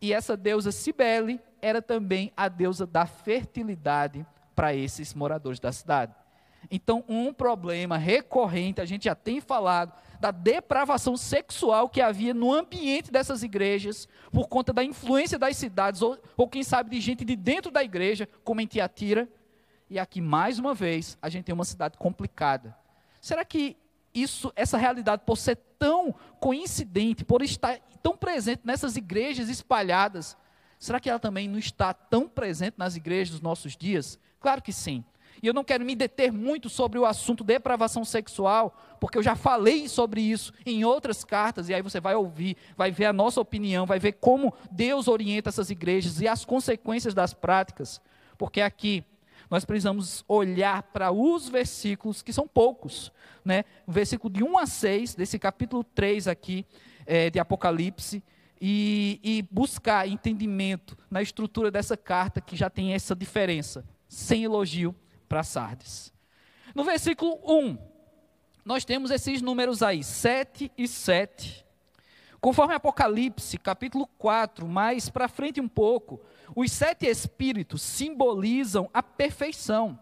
E 0.00 0.12
essa 0.12 0.36
deusa 0.36 0.72
Cibele 0.72 1.40
era 1.60 1.82
também 1.82 2.32
a 2.36 2.48
deusa 2.48 2.86
da 2.86 3.04
fertilidade 3.06 4.24
para 4.54 4.74
esses 4.74 5.14
moradores 5.14 5.60
da 5.60 5.72
cidade. 5.72 6.14
Então, 6.70 7.04
um 7.08 7.32
problema 7.32 7.96
recorrente, 7.96 8.80
a 8.80 8.84
gente 8.84 9.04
já 9.04 9.14
tem 9.14 9.40
falado, 9.40 9.92
da 10.20 10.30
depravação 10.30 11.16
sexual 11.16 11.88
que 11.88 12.00
havia 12.00 12.34
no 12.34 12.52
ambiente 12.52 13.10
dessas 13.10 13.42
igrejas, 13.42 14.06
por 14.30 14.48
conta 14.48 14.72
da 14.72 14.84
influência 14.84 15.38
das 15.38 15.56
cidades, 15.56 16.02
ou, 16.02 16.18
ou 16.36 16.48
quem 16.48 16.62
sabe 16.62 16.90
de 16.90 17.00
gente 17.00 17.24
de 17.24 17.34
dentro 17.34 17.70
da 17.70 17.82
igreja, 17.82 18.28
como 18.44 18.60
em 18.60 18.66
Tiatira. 18.66 19.28
E 19.88 19.98
aqui, 19.98 20.20
mais 20.20 20.58
uma 20.58 20.74
vez, 20.74 21.16
a 21.22 21.28
gente 21.28 21.44
tem 21.44 21.54
uma 21.54 21.64
cidade 21.64 21.96
complicada. 21.96 22.76
Será 23.20 23.44
que 23.44 23.76
isso, 24.14 24.52
essa 24.54 24.76
realidade, 24.76 25.22
por 25.24 25.36
ser 25.36 25.56
tão 25.78 26.14
coincidente, 26.38 27.24
por 27.24 27.42
estar 27.42 27.78
tão 28.02 28.16
presente 28.16 28.62
nessas 28.64 28.96
igrejas 28.96 29.48
espalhadas, 29.48 30.36
será 30.78 31.00
que 31.00 31.08
ela 31.08 31.18
também 31.18 31.48
não 31.48 31.58
está 31.58 31.94
tão 31.94 32.28
presente 32.28 32.74
nas 32.76 32.96
igrejas 32.96 33.30
dos 33.32 33.40
nossos 33.40 33.76
dias? 33.76 34.18
Claro 34.38 34.62
que 34.62 34.72
sim. 34.72 35.04
E 35.42 35.46
eu 35.46 35.54
não 35.54 35.64
quero 35.64 35.84
me 35.84 35.94
deter 35.94 36.30
muito 36.32 36.68
sobre 36.68 36.98
o 36.98 37.06
assunto 37.06 37.42
depravação 37.42 38.04
sexual, 38.04 38.76
porque 39.00 39.16
eu 39.16 39.22
já 39.22 39.34
falei 39.34 39.88
sobre 39.88 40.20
isso 40.20 40.52
em 40.66 40.84
outras 40.84 41.24
cartas, 41.24 41.68
e 41.68 41.74
aí 41.74 41.80
você 41.80 42.00
vai 42.00 42.14
ouvir, 42.14 42.56
vai 42.76 42.90
ver 42.90 43.06
a 43.06 43.12
nossa 43.12 43.40
opinião, 43.40 43.86
vai 43.86 43.98
ver 43.98 44.12
como 44.12 44.52
Deus 44.70 45.08
orienta 45.08 45.48
essas 45.48 45.70
igrejas 45.70 46.20
e 46.20 46.28
as 46.28 46.44
consequências 46.44 47.14
das 47.14 47.32
práticas, 47.32 48.00
porque 48.36 48.60
aqui 48.60 49.02
nós 49.48 49.64
precisamos 49.64 50.24
olhar 50.28 50.82
para 50.84 51.10
os 51.10 51.48
versículos, 51.48 52.22
que 52.22 52.32
são 52.32 52.46
poucos, 52.46 53.10
né? 53.44 53.64
o 53.86 53.92
versículo 53.92 54.32
de 54.32 54.44
1 54.44 54.58
a 54.58 54.66
6, 54.66 55.14
desse 55.14 55.38
capítulo 55.38 55.82
3 55.82 56.28
aqui, 56.28 56.64
é, 57.06 57.30
de 57.30 57.38
Apocalipse, 57.40 58.22
e, 58.60 59.18
e 59.24 59.42
buscar 59.50 60.06
entendimento 60.06 60.96
na 61.10 61.22
estrutura 61.22 61.70
dessa 61.70 61.96
carta 61.96 62.40
que 62.40 62.54
já 62.54 62.68
tem 62.68 62.92
essa 62.92 63.16
diferença, 63.16 63.84
sem 64.06 64.44
elogio 64.44 64.94
para 65.30 65.44
Sardes. 65.44 66.12
No 66.74 66.82
versículo 66.82 67.38
1, 67.46 67.78
nós 68.64 68.84
temos 68.84 69.12
esses 69.12 69.40
números 69.40 69.80
aí, 69.80 70.02
7 70.02 70.72
e 70.76 70.88
7. 70.88 71.64
Conforme 72.40 72.74
Apocalipse, 72.74 73.56
capítulo 73.56 74.08
4, 74.18 74.66
mais 74.66 75.08
para 75.08 75.28
frente 75.28 75.60
um 75.60 75.68
pouco, 75.68 76.20
os 76.56 76.72
sete 76.72 77.06
espíritos 77.06 77.80
simbolizam 77.80 78.90
a 78.92 79.02
perfeição. 79.02 79.96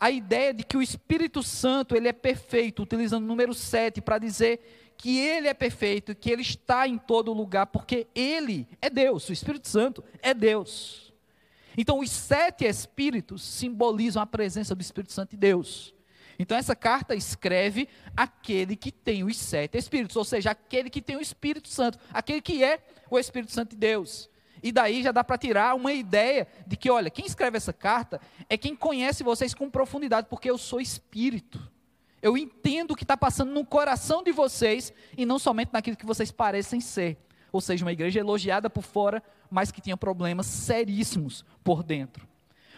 A 0.00 0.10
ideia 0.10 0.54
de 0.54 0.64
que 0.64 0.76
o 0.76 0.82
Espírito 0.82 1.42
Santo 1.42 1.94
ele 1.94 2.08
é 2.08 2.12
perfeito, 2.12 2.82
utilizando 2.82 3.24
o 3.24 3.26
número 3.26 3.52
7 3.52 4.00
para 4.00 4.18
dizer 4.18 4.94
que 4.96 5.18
ele 5.18 5.48
é 5.48 5.54
perfeito, 5.54 6.14
que 6.14 6.30
ele 6.30 6.42
está 6.42 6.88
em 6.88 6.96
todo 6.96 7.32
lugar, 7.32 7.66
porque 7.66 8.06
ele 8.14 8.66
é 8.80 8.88
Deus, 8.88 9.28
o 9.28 9.32
Espírito 9.32 9.68
Santo 9.68 10.02
é 10.22 10.32
Deus. 10.32 11.11
Então, 11.76 12.00
os 12.00 12.10
sete 12.10 12.64
espíritos 12.64 13.42
simbolizam 13.42 14.22
a 14.22 14.26
presença 14.26 14.74
do 14.74 14.82
Espírito 14.82 15.12
Santo 15.12 15.30
de 15.30 15.36
Deus. 15.36 15.94
Então, 16.38 16.56
essa 16.56 16.74
carta 16.74 17.14
escreve 17.14 17.88
aquele 18.16 18.76
que 18.76 18.90
tem 18.90 19.24
os 19.24 19.36
sete 19.36 19.78
espíritos, 19.78 20.16
ou 20.16 20.24
seja, 20.24 20.50
aquele 20.50 20.90
que 20.90 21.02
tem 21.02 21.16
o 21.16 21.20
Espírito 21.20 21.68
Santo, 21.68 21.98
aquele 22.12 22.40
que 22.40 22.64
é 22.64 22.84
o 23.10 23.18
Espírito 23.18 23.52
Santo 23.52 23.70
de 23.70 23.76
Deus. 23.76 24.28
E 24.62 24.70
daí 24.70 25.02
já 25.02 25.10
dá 25.10 25.24
para 25.24 25.36
tirar 25.36 25.74
uma 25.74 25.92
ideia 25.92 26.46
de 26.66 26.76
que, 26.76 26.88
olha, 26.90 27.10
quem 27.10 27.26
escreve 27.26 27.56
essa 27.56 27.72
carta 27.72 28.20
é 28.48 28.56
quem 28.56 28.76
conhece 28.76 29.24
vocês 29.24 29.54
com 29.54 29.68
profundidade, 29.68 30.28
porque 30.30 30.48
eu 30.48 30.56
sou 30.56 30.80
espírito. 30.80 31.60
Eu 32.22 32.38
entendo 32.38 32.92
o 32.92 32.96
que 32.96 33.02
está 33.02 33.16
passando 33.16 33.50
no 33.50 33.66
coração 33.66 34.22
de 34.22 34.30
vocês 34.30 34.92
e 35.18 35.26
não 35.26 35.40
somente 35.40 35.72
naquilo 35.72 35.96
que 35.96 36.06
vocês 36.06 36.30
parecem 36.30 36.80
ser. 36.80 37.18
Ou 37.52 37.60
seja, 37.60 37.84
uma 37.84 37.92
igreja 37.92 38.18
elogiada 38.18 38.70
por 38.70 38.82
fora, 38.82 39.22
mas 39.50 39.70
que 39.70 39.80
tinha 39.80 39.96
problemas 39.96 40.46
seríssimos 40.46 41.44
por 41.62 41.82
dentro. 41.82 42.26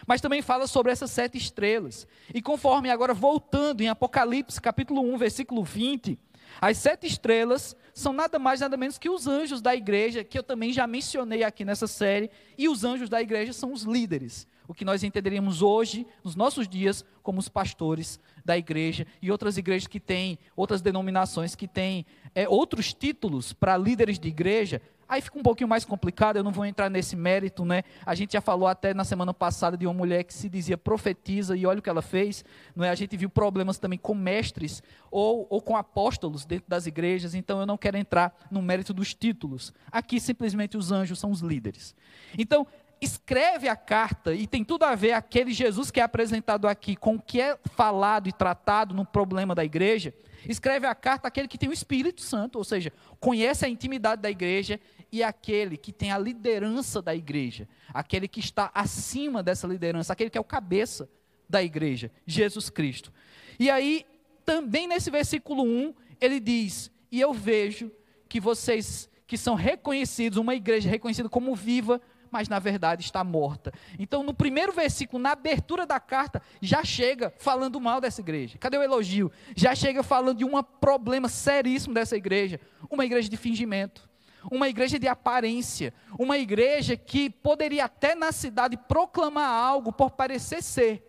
Mas 0.05 0.21
também 0.21 0.41
fala 0.41 0.67
sobre 0.67 0.91
essas 0.91 1.09
sete 1.09 1.37
estrelas. 1.37 2.05
E 2.33 2.41
conforme 2.41 2.91
agora 2.91 3.13
voltando 3.13 3.81
em 3.81 3.87
Apocalipse, 3.87 4.61
capítulo 4.61 5.01
1, 5.01 5.17
versículo 5.17 5.63
20, 5.63 6.19
as 6.61 6.77
sete 6.77 7.07
estrelas 7.07 7.75
são 7.93 8.13
nada 8.13 8.37
mais 8.37 8.59
nada 8.59 8.77
menos 8.77 8.97
que 8.97 9.09
os 9.09 9.27
anjos 9.27 9.61
da 9.61 9.75
igreja, 9.75 10.23
que 10.23 10.37
eu 10.37 10.43
também 10.43 10.71
já 10.71 10.85
mencionei 10.85 11.43
aqui 11.43 11.65
nessa 11.65 11.87
série, 11.87 12.29
e 12.57 12.69
os 12.69 12.83
anjos 12.83 13.09
da 13.09 13.21
igreja 13.21 13.53
são 13.53 13.73
os 13.73 13.83
líderes, 13.83 14.47
o 14.67 14.73
que 14.73 14.85
nós 14.85 15.03
entenderíamos 15.03 15.61
hoje, 15.61 16.05
nos 16.23 16.35
nossos 16.35 16.67
dias, 16.67 17.05
como 17.21 17.39
os 17.39 17.49
pastores 17.49 18.19
da 18.43 18.57
igreja 18.57 19.07
e 19.21 19.31
outras 19.31 19.57
igrejas 19.57 19.87
que 19.87 19.99
têm, 19.99 20.37
outras 20.55 20.81
denominações 20.81 21.55
que 21.55 21.67
têm 21.67 22.05
é, 22.33 22.47
outros 22.47 22.93
títulos 22.93 23.53
para 23.53 23.77
líderes 23.77 24.19
de 24.19 24.27
igreja, 24.27 24.81
Aí 25.07 25.21
fica 25.21 25.37
um 25.37 25.43
pouquinho 25.43 25.67
mais 25.67 25.85
complicado, 25.85 26.37
eu 26.37 26.43
não 26.43 26.51
vou 26.51 26.65
entrar 26.65 26.89
nesse 26.89 27.15
mérito, 27.15 27.63
né? 27.63 27.83
A 28.03 28.15
gente 28.15 28.33
já 28.33 28.41
falou 28.41 28.67
até 28.67 28.91
na 28.91 29.03
semana 29.03 29.33
passada 29.33 29.77
de 29.77 29.85
uma 29.85 29.93
mulher 29.93 30.23
que 30.23 30.33
se 30.33 30.49
dizia 30.49 30.77
profetiza 30.77 31.55
e 31.55 31.65
olha 31.65 31.77
o 31.77 31.81
que 31.81 31.89
ela 31.89 32.01
fez, 32.01 32.43
não 32.75 32.83
é? 32.83 32.89
A 32.89 32.95
gente 32.95 33.15
viu 33.15 33.29
problemas 33.29 33.77
também 33.77 33.99
com 33.99 34.15
mestres 34.15 34.81
ou, 35.11 35.45
ou 35.47 35.61
com 35.61 35.77
apóstolos 35.77 36.43
dentro 36.43 36.65
das 36.67 36.87
igrejas, 36.87 37.35
então 37.35 37.59
eu 37.59 37.67
não 37.67 37.77
quero 37.77 37.97
entrar 37.97 38.35
no 38.49 38.63
mérito 38.63 38.93
dos 38.93 39.13
títulos. 39.13 39.71
Aqui 39.91 40.19
simplesmente 40.19 40.75
os 40.75 40.91
anjos 40.91 41.19
são 41.19 41.29
os 41.29 41.41
líderes. 41.41 41.93
Então, 42.35 42.65
escreve 43.05 43.69
a 43.69 43.75
carta 43.75 44.33
e 44.33 44.45
tem 44.45 44.63
tudo 44.63 44.83
a 44.83 44.95
ver 44.95 45.13
aquele 45.13 45.53
Jesus 45.53 45.89
que 45.89 45.99
é 45.99 46.03
apresentado 46.03 46.67
aqui 46.67 46.95
com 46.95 47.15
o 47.15 47.21
que 47.21 47.39
é 47.39 47.57
falado 47.75 48.27
e 48.27 48.33
tratado 48.33 48.93
no 48.93 49.05
problema 49.05 49.55
da 49.55 49.63
igreja. 49.63 50.13
Escreve 50.47 50.85
a 50.85 50.93
carta 50.93 51.27
aquele 51.27 51.47
que 51.47 51.57
tem 51.57 51.69
o 51.69 51.73
Espírito 51.73 52.21
Santo, 52.21 52.57
ou 52.57 52.63
seja, 52.63 52.91
conhece 53.19 53.65
a 53.65 53.69
intimidade 53.69 54.21
da 54.21 54.29
igreja 54.29 54.79
e 55.11 55.23
aquele 55.23 55.77
que 55.77 55.93
tem 55.93 56.11
a 56.11 56.17
liderança 56.17 57.01
da 57.01 57.15
igreja, 57.15 57.67
aquele 57.93 58.27
que 58.27 58.39
está 58.39 58.69
acima 58.73 59.41
dessa 59.41 59.67
liderança, 59.67 60.11
aquele 60.11 60.29
que 60.29 60.37
é 60.37 60.41
o 60.41 60.43
cabeça 60.43 61.09
da 61.49 61.63
igreja, 61.63 62.11
Jesus 62.25 62.69
Cristo. 62.69 63.13
E 63.59 63.69
aí, 63.69 64.05
também 64.43 64.87
nesse 64.87 65.09
versículo 65.09 65.63
1, 65.63 65.93
ele 66.19 66.39
diz: 66.39 66.91
E 67.11 67.21
eu 67.21 67.33
vejo 67.33 67.91
que 68.27 68.39
vocês 68.39 69.09
que 69.27 69.37
são 69.37 69.55
reconhecidos, 69.55 70.37
uma 70.37 70.53
igreja 70.53 70.89
reconhecida 70.89 71.27
como 71.27 71.55
viva, 71.55 71.99
mas 72.35 72.49
na 72.49 72.59
verdade 72.59 73.01
está 73.01 73.23
morta. 73.23 73.71
Então, 73.97 74.21
no 74.21 74.33
primeiro 74.33 74.73
versículo, 74.73 75.23
na 75.23 75.31
abertura 75.31 75.85
da 75.85 76.01
carta, 76.01 76.41
já 76.61 76.83
chega 76.83 77.33
falando 77.37 77.79
mal 77.79 78.01
dessa 78.01 78.19
igreja. 78.19 78.57
Cadê 78.57 78.77
o 78.77 78.83
elogio? 78.83 79.31
Já 79.55 79.73
chega 79.73 80.03
falando 80.03 80.39
de 80.39 80.43
um 80.43 80.61
problema 80.61 81.29
seríssimo 81.29 81.93
dessa 81.93 82.17
igreja, 82.17 82.59
uma 82.91 83.05
igreja 83.05 83.29
de 83.29 83.37
fingimento 83.37 84.09
uma 84.51 84.69
igreja 84.69 84.99
de 84.99 85.07
aparência, 85.07 85.91
uma 86.19 86.37
igreja 86.37 86.95
que 86.95 87.31
poderia 87.31 87.85
até 87.85 88.13
na 88.13 88.31
cidade 88.31 88.77
proclamar 88.77 89.49
algo 89.49 89.91
por 89.91 90.11
parecer 90.11 90.61
ser, 90.61 91.03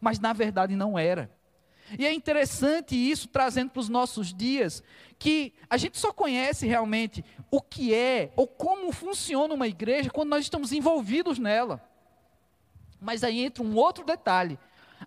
mas 0.00 0.18
na 0.18 0.32
verdade 0.32 0.74
não 0.74 0.98
era. 0.98 1.30
E 1.98 2.06
é 2.06 2.12
interessante 2.12 2.96
isso 2.96 3.28
trazendo 3.28 3.70
para 3.70 3.80
os 3.80 3.90
nossos 3.90 4.32
dias, 4.32 4.82
que 5.18 5.52
a 5.68 5.76
gente 5.76 5.98
só 5.98 6.12
conhece 6.12 6.66
realmente 6.66 7.24
o 7.50 7.60
que 7.60 7.92
é 7.92 8.30
ou 8.36 8.46
como 8.46 8.92
funciona 8.92 9.52
uma 9.52 9.66
igreja 9.66 10.10
quando 10.10 10.30
nós 10.30 10.44
estamos 10.44 10.72
envolvidos 10.72 11.38
nela. 11.38 11.82
Mas 13.00 13.24
aí 13.24 13.40
entra 13.40 13.62
um 13.62 13.74
outro 13.74 14.04
detalhe. 14.04 14.58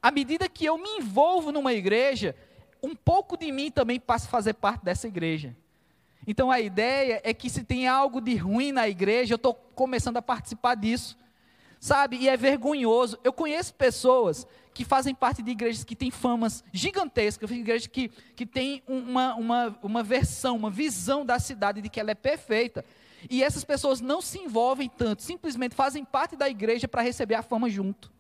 À 0.02 0.12
medida 0.12 0.50
que 0.50 0.66
eu 0.66 0.78
me 0.78 0.90
envolvo 0.98 1.52
numa 1.52 1.74
igreja, 1.74 2.36
um 2.84 2.96
pouco 2.96 3.38
de 3.38 3.52
mim 3.52 3.72
também 3.72 4.00
passa 4.00 4.28
a 4.28 4.32
fazer 4.32 4.54
parte 4.54 4.84
dessa 4.84 5.08
igreja. 5.08 5.56
Então 6.26 6.52
a 6.52 6.60
ideia 6.60 7.22
é 7.24 7.34
que 7.34 7.50
se 7.50 7.64
tem 7.64 7.88
algo 7.88 8.22
de 8.22 8.36
ruim 8.36 8.72
na 8.72 8.88
igreja, 8.88 9.34
eu 9.34 9.38
estou 9.38 9.54
começando 9.54 10.18
a 10.18 10.22
participar 10.22 10.76
disso. 10.76 11.18
Sabe? 11.82 12.18
E 12.18 12.30
é 12.30 12.38
vergonhoso. 12.38 13.18
Eu 13.24 13.34
conheço 13.34 13.74
pessoas 13.74 14.46
que 14.72 14.86
fazem 14.86 15.16
parte 15.16 15.42
de 15.42 15.50
igrejas 15.50 15.84
que 15.84 15.96
têm 15.96 16.12
famas 16.12 16.64
gigantescas, 16.72 17.50
igrejas 17.50 17.88
que, 17.88 18.10
que 18.36 18.46
têm 18.46 18.84
uma, 18.88 19.34
uma, 19.34 19.80
uma 19.82 20.04
versão, 20.04 20.56
uma 20.56 20.70
visão 20.70 21.26
da 21.26 21.40
cidade 21.40 21.82
de 21.82 21.90
que 21.90 22.00
ela 22.00 22.12
é 22.12 22.16
perfeita. 22.16 22.86
E 23.28 23.44
essas 23.44 23.64
pessoas 23.64 24.00
não 24.00 24.22
se 24.22 24.38
envolvem 24.38 24.88
tanto, 24.88 25.24
simplesmente 25.24 25.74
fazem 25.74 26.06
parte 26.06 26.36
da 26.36 26.48
igreja 26.48 26.88
para 26.88 27.02
receber 27.02 27.34
a 27.34 27.42
fama 27.42 27.68
junto. 27.68 28.12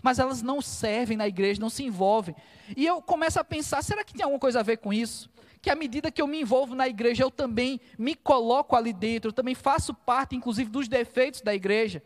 Mas 0.00 0.20
elas 0.20 0.40
não 0.40 0.62
servem 0.62 1.16
na 1.16 1.26
igreja, 1.26 1.60
não 1.60 1.70
se 1.70 1.82
envolvem. 1.82 2.36
E 2.76 2.86
eu 2.86 3.02
começo 3.02 3.40
a 3.40 3.44
pensar: 3.44 3.82
será 3.82 4.04
que 4.04 4.14
tem 4.14 4.22
alguma 4.22 4.38
coisa 4.38 4.60
a 4.60 4.62
ver 4.62 4.76
com 4.76 4.92
isso? 4.92 5.28
Que 5.60 5.70
à 5.70 5.74
medida 5.74 6.12
que 6.12 6.22
eu 6.22 6.28
me 6.28 6.40
envolvo 6.40 6.72
na 6.72 6.86
igreja, 6.86 7.24
eu 7.24 7.32
também 7.32 7.80
me 7.98 8.14
coloco 8.14 8.76
ali 8.76 8.92
dentro, 8.92 9.30
eu 9.30 9.32
também 9.32 9.56
faço 9.56 9.92
parte, 9.92 10.36
inclusive, 10.36 10.70
dos 10.70 10.86
defeitos 10.86 11.40
da 11.40 11.52
igreja. 11.52 12.00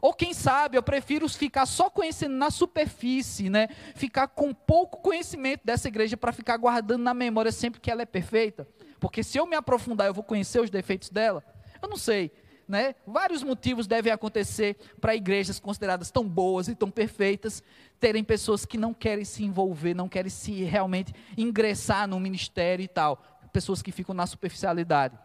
Ou 0.00 0.14
quem 0.14 0.32
sabe, 0.32 0.76
eu 0.76 0.82
prefiro 0.82 1.28
ficar 1.28 1.66
só 1.66 1.90
conhecendo 1.90 2.34
na 2.34 2.50
superfície, 2.50 3.50
né? 3.50 3.68
Ficar 3.94 4.28
com 4.28 4.54
pouco 4.54 5.00
conhecimento 5.02 5.60
dessa 5.64 5.88
igreja 5.88 6.16
para 6.16 6.32
ficar 6.32 6.56
guardando 6.56 7.02
na 7.02 7.12
memória 7.12 7.52
sempre 7.52 7.80
que 7.80 7.90
ela 7.90 8.02
é 8.02 8.06
perfeita. 8.06 8.66
Porque 8.98 9.22
se 9.22 9.38
eu 9.38 9.46
me 9.46 9.56
aprofundar, 9.56 10.06
eu 10.06 10.14
vou 10.14 10.24
conhecer 10.24 10.60
os 10.60 10.70
defeitos 10.70 11.10
dela. 11.10 11.44
Eu 11.82 11.88
não 11.88 11.96
sei, 11.96 12.32
né? 12.66 12.94
Vários 13.06 13.42
motivos 13.42 13.86
devem 13.86 14.12
acontecer 14.12 14.76
para 15.00 15.14
igrejas 15.14 15.60
consideradas 15.60 16.10
tão 16.10 16.26
boas 16.26 16.68
e 16.68 16.74
tão 16.74 16.90
perfeitas 16.90 17.62
terem 18.00 18.24
pessoas 18.24 18.64
que 18.64 18.78
não 18.78 18.94
querem 18.94 19.24
se 19.24 19.44
envolver, 19.44 19.94
não 19.94 20.08
querem 20.08 20.30
se 20.30 20.64
realmente 20.64 21.12
ingressar 21.36 22.08
no 22.08 22.18
ministério 22.18 22.82
e 22.82 22.88
tal, 22.88 23.22
pessoas 23.52 23.82
que 23.82 23.92
ficam 23.92 24.14
na 24.14 24.26
superficialidade. 24.26 25.18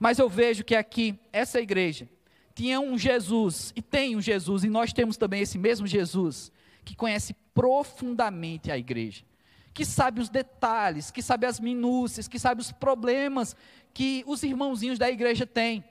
Mas 0.00 0.18
eu 0.18 0.28
vejo 0.28 0.64
que 0.64 0.74
aqui 0.74 1.18
essa 1.32 1.60
igreja 1.60 2.08
tinha 2.60 2.78
um 2.78 2.98
Jesus, 2.98 3.72
e 3.74 3.80
tem 3.80 4.14
um 4.14 4.20
Jesus, 4.20 4.64
e 4.64 4.68
nós 4.68 4.92
temos 4.92 5.16
também 5.16 5.40
esse 5.40 5.56
mesmo 5.56 5.86
Jesus, 5.86 6.52
que 6.84 6.94
conhece 6.94 7.34
profundamente 7.54 8.70
a 8.70 8.76
igreja, 8.76 9.24
que 9.72 9.82
sabe 9.82 10.20
os 10.20 10.28
detalhes, 10.28 11.10
que 11.10 11.22
sabe 11.22 11.46
as 11.46 11.58
minúcias, 11.58 12.28
que 12.28 12.38
sabe 12.38 12.60
os 12.60 12.70
problemas 12.70 13.56
que 13.94 14.22
os 14.26 14.42
irmãozinhos 14.42 14.98
da 14.98 15.10
igreja 15.10 15.46
têm. 15.46 15.82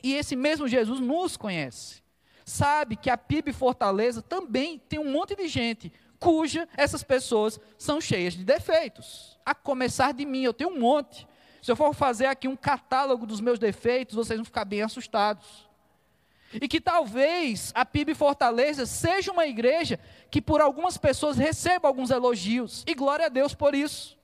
E 0.00 0.14
esse 0.14 0.36
mesmo 0.36 0.68
Jesus 0.68 1.00
nos 1.00 1.36
conhece. 1.36 2.00
Sabe 2.44 2.94
que 2.94 3.10
a 3.10 3.18
PIB 3.18 3.52
Fortaleza 3.52 4.22
também 4.22 4.78
tem 4.78 5.00
um 5.00 5.10
monte 5.10 5.34
de 5.34 5.48
gente 5.48 5.92
cuja 6.20 6.68
essas 6.76 7.02
pessoas 7.02 7.58
são 7.76 8.00
cheias 8.00 8.34
de 8.34 8.44
defeitos. 8.44 9.36
A 9.44 9.56
começar 9.56 10.12
de 10.12 10.24
mim, 10.24 10.44
eu 10.44 10.54
tenho 10.54 10.70
um 10.70 10.78
monte. 10.78 11.26
Se 11.60 11.72
eu 11.72 11.74
for 11.74 11.92
fazer 11.92 12.26
aqui 12.26 12.46
um 12.46 12.54
catálogo 12.54 13.26
dos 13.26 13.40
meus 13.40 13.58
defeitos, 13.58 14.14
vocês 14.14 14.38
vão 14.38 14.44
ficar 14.44 14.64
bem 14.64 14.82
assustados. 14.82 15.71
E 16.54 16.68
que 16.68 16.80
talvez 16.80 17.72
a 17.74 17.84
PIB 17.84 18.14
Fortaleza 18.14 18.84
seja 18.86 19.32
uma 19.32 19.46
igreja 19.46 19.98
que 20.30 20.42
por 20.42 20.60
algumas 20.60 20.96
pessoas 20.96 21.36
receba 21.36 21.88
alguns 21.88 22.10
elogios. 22.10 22.84
E 22.86 22.94
glória 22.94 23.26
a 23.26 23.28
Deus 23.28 23.54
por 23.54 23.74
isso. 23.74 24.18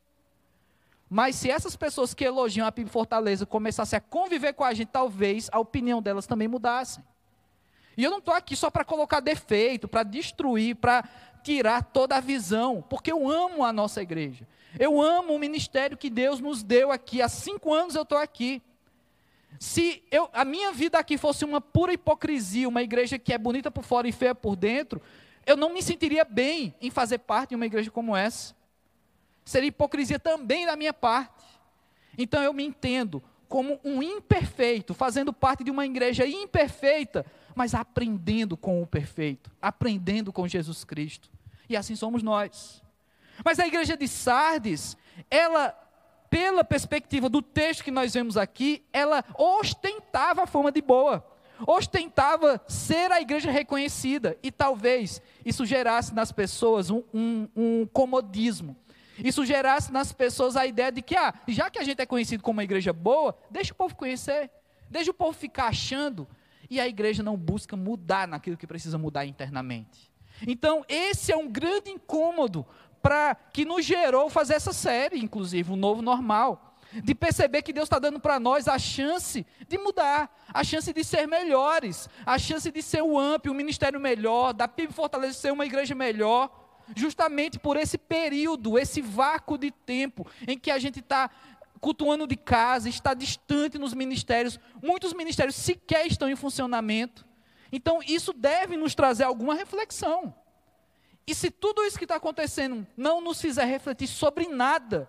Mas 1.09 1.37
se 1.37 1.51
essas 1.51 1.75
pessoas 1.75 2.13
que 2.13 2.25
elogiam 2.25 2.67
a 2.67 2.73
PIB 2.73 2.91
Fortaleza 2.91 3.47
começassem 3.47 3.97
a 3.97 4.01
conviver 4.01 4.53
com 4.53 4.65
a 4.65 4.75
gente, 4.75 4.89
talvez 4.89 5.49
a 5.51 5.59
opinião 5.59 6.03
delas 6.03 6.27
também 6.27 6.47
mudasse. 6.47 7.01
E 7.97 8.05
eu 8.05 8.11
não 8.11 8.19
estou 8.19 8.35
aqui 8.35 8.55
só 8.55 8.71
para 8.71 8.85
colocar 8.85 9.21
defeito, 9.21 9.89
para 9.89 10.03
destruir, 10.03 10.77
para 10.77 11.03
tirar 11.43 11.83
toda 11.83 12.17
a 12.17 12.21
visão, 12.21 12.85
porque 12.89 13.11
eu 13.11 13.29
amo 13.29 13.65
a 13.65 13.73
nossa 13.73 14.03
igreja. 14.03 14.47
Eu 14.79 15.01
amo 15.01 15.35
o 15.35 15.39
ministério 15.39 15.97
que 15.97 16.11
Deus 16.11 16.41
nos 16.41 16.63
deu 16.63 16.93
aqui. 16.93 17.23
Há 17.23 17.29
cinco 17.29 17.73
anos 17.73 17.95
eu 17.95 18.03
estou 18.03 18.19
aqui. 18.19 18.63
Se 19.59 20.03
eu, 20.11 20.29
a 20.33 20.45
minha 20.45 20.73
vida 20.73 20.99
aqui 20.99 21.19
fosse 21.19 21.45
uma 21.45 21.61
pura 21.61 21.93
hipocrisia, 21.93 22.69
uma 22.69 22.83
igreja 22.83 23.19
que 23.19 23.33
é 23.33 23.39
bonita 23.39 23.71
por 23.71 23.85
fora 23.85 24.09
e 24.09 24.13
feia 24.13 24.35
por 24.35 24.55
dentro, 24.55 25.01
eu 25.47 25.57
não 25.57 25.73
me 25.73 25.83
sentiria 25.83 26.25
bem 26.25 26.75
em 26.81 26.91
fazer 26.91 27.19
parte 27.19 27.51
de 27.51 27.55
uma 27.57 27.67
igreja 27.67 27.91
como 27.91 28.17
essa. 28.17 28.55
Seria 29.45 29.69
hipocrisia 29.69 30.19
também 30.19 30.67
da 30.67 30.77
minha 30.77 30.93
parte. 30.93 31.45
Então 32.17 32.43
eu 32.43 32.53
me 32.53 32.65
entendo 32.65 33.23
como 33.49 33.81
um 33.83 34.03
imperfeito, 34.03 34.93
fazendo 34.93 35.33
parte 35.33 35.65
de 35.65 35.71
uma 35.71 35.87
igreja 35.87 36.27
imperfeita, 36.27 37.25
mas 37.55 37.75
aprendendo 37.75 38.57
com 38.57 38.83
o 38.83 38.87
perfeito, 38.87 39.51
aprendendo 39.61 40.33
com 40.33 40.47
Jesus 40.47 40.85
Cristo. 40.85 41.31
E 41.69 41.77
assim 41.77 41.97
somos 41.97 42.23
nós. 42.23 42.83
Mas 43.45 43.59
a 43.59 43.67
igreja 43.67 43.97
de 43.97 44.07
Sardes, 44.07 44.97
ela 45.31 45.75
pela 46.31 46.65
perspectiva 46.65 47.29
do 47.29 47.41
texto 47.41 47.85
que 47.85 47.91
nós 47.91 48.15
vemos 48.15 48.37
aqui, 48.37 48.85
ela 48.93 49.25
ostentava 49.37 50.43
a 50.43 50.47
fama 50.47 50.71
de 50.71 50.81
boa, 50.81 51.25
ostentava 51.67 52.61
ser 52.69 53.11
a 53.11 53.21
igreja 53.21 53.51
reconhecida, 53.51 54.39
e 54.43 54.51
talvez 54.51 55.21
isso 55.45 55.67
gerasse 55.67 56.15
nas 56.15 56.31
pessoas 56.31 56.91
um, 56.91 57.03
um, 57.13 57.49
um 57.57 57.87
comodismo. 57.87 58.77
Isso 59.19 59.45
gerasse 59.45 59.93
nas 59.93 60.13
pessoas 60.13 60.57
a 60.57 60.65
ideia 60.65 60.93
de 60.93 61.03
que, 61.03 61.17
ah, 61.17 61.35
já 61.49 61.69
que 61.69 61.79
a 61.79 61.85
gente 61.85 62.01
é 62.01 62.07
conhecido 62.07 62.43
como 62.43 62.59
uma 62.59 62.65
igreja 62.65 62.93
boa, 62.93 63.37
deixa 63.51 63.73
o 63.73 63.77
povo 63.77 63.97
conhecer, 63.97 64.51
deixa 64.89 65.11
o 65.11 65.15
povo 65.15 65.33
ficar 65.33 65.67
achando, 65.67 66.29
e 66.71 66.79
a 66.79 66.87
igreja 66.87 67.23
não 67.23 67.37
busca 67.37 67.77
mudar 67.77 68.29
naquilo 68.29 68.57
que 68.57 68.67
precisa 68.67 68.97
mudar 68.97 69.27
internamente. 69.27 70.09
Então, 70.47 70.85
esse 70.89 71.33
é 71.33 71.37
um 71.37 71.51
grande 71.51 71.91
incômodo 71.91 72.65
para 73.03 73.35
que 73.53 73.65
nos 73.65 73.85
gerou 73.85 74.29
fazer 74.29 74.55
essa 74.55 74.73
série, 74.73 75.19
inclusive, 75.19 75.73
o 75.73 75.77
novo 75.77 76.03
normal. 76.03 76.77
De 77.05 77.15
perceber 77.15 77.61
que 77.61 77.73
Deus 77.73 77.85
está 77.85 77.99
dando 77.99 78.19
para 78.19 78.41
nós 78.41 78.67
a 78.67 78.79
chance 78.79 79.47
de 79.69 79.77
mudar, 79.77 80.35
a 80.53 80.65
chance 80.65 80.91
de 80.91 81.05
ser 81.05 81.27
melhores, 81.29 82.09
a 82.25 82.39
chance 82.39 82.71
de 82.71 82.83
ser 82.83 83.03
o 83.03 83.19
AMP, 83.19 83.51
um 83.51 83.55
ministério 83.55 84.01
melhor, 84.01 84.55
da 84.55 84.67
PIB 84.67 84.93
Fortaleza 84.95 85.35
ser 85.35 85.53
uma 85.53 85.67
igreja 85.67 85.95
melhor, 85.95 86.51
justamente 86.97 87.59
por 87.59 87.77
esse 87.77 87.99
período, 87.99 88.79
esse 88.79 89.03
vácuo 89.03 89.59
de 89.59 89.71
tempo 89.71 90.27
em 90.47 90.59
que 90.59 90.71
a 90.71 90.79
gente 90.79 91.01
está 91.01 91.31
cultuando 91.79 92.27
de 92.27 92.37
casa, 92.37 92.89
está 92.89 93.15
distante 93.15 93.79
nos 93.79 93.95
ministérios, 93.95 94.59
muitos 94.83 95.13
ministérios 95.13 95.55
sequer 95.55 96.07
estão 96.07 96.29
em 96.29 96.37
funcionamento. 96.37 97.27
Então, 97.71 98.01
isso 98.07 98.33
deve 98.33 98.77
nos 98.77 98.95
trazer 98.95 99.25
alguma 99.25 99.55
reflexão. 99.55 100.35
E 101.29 101.35
se 101.35 101.51
tudo 101.51 101.85
isso 101.85 101.99
que 101.99 102.07
está 102.07 102.17
acontecendo 102.17 102.87
não 102.97 103.21
nos 103.21 103.39
fizer 103.39 103.67
refletir 103.67 104.07
sobre 104.07 104.49
nada, 104.49 105.07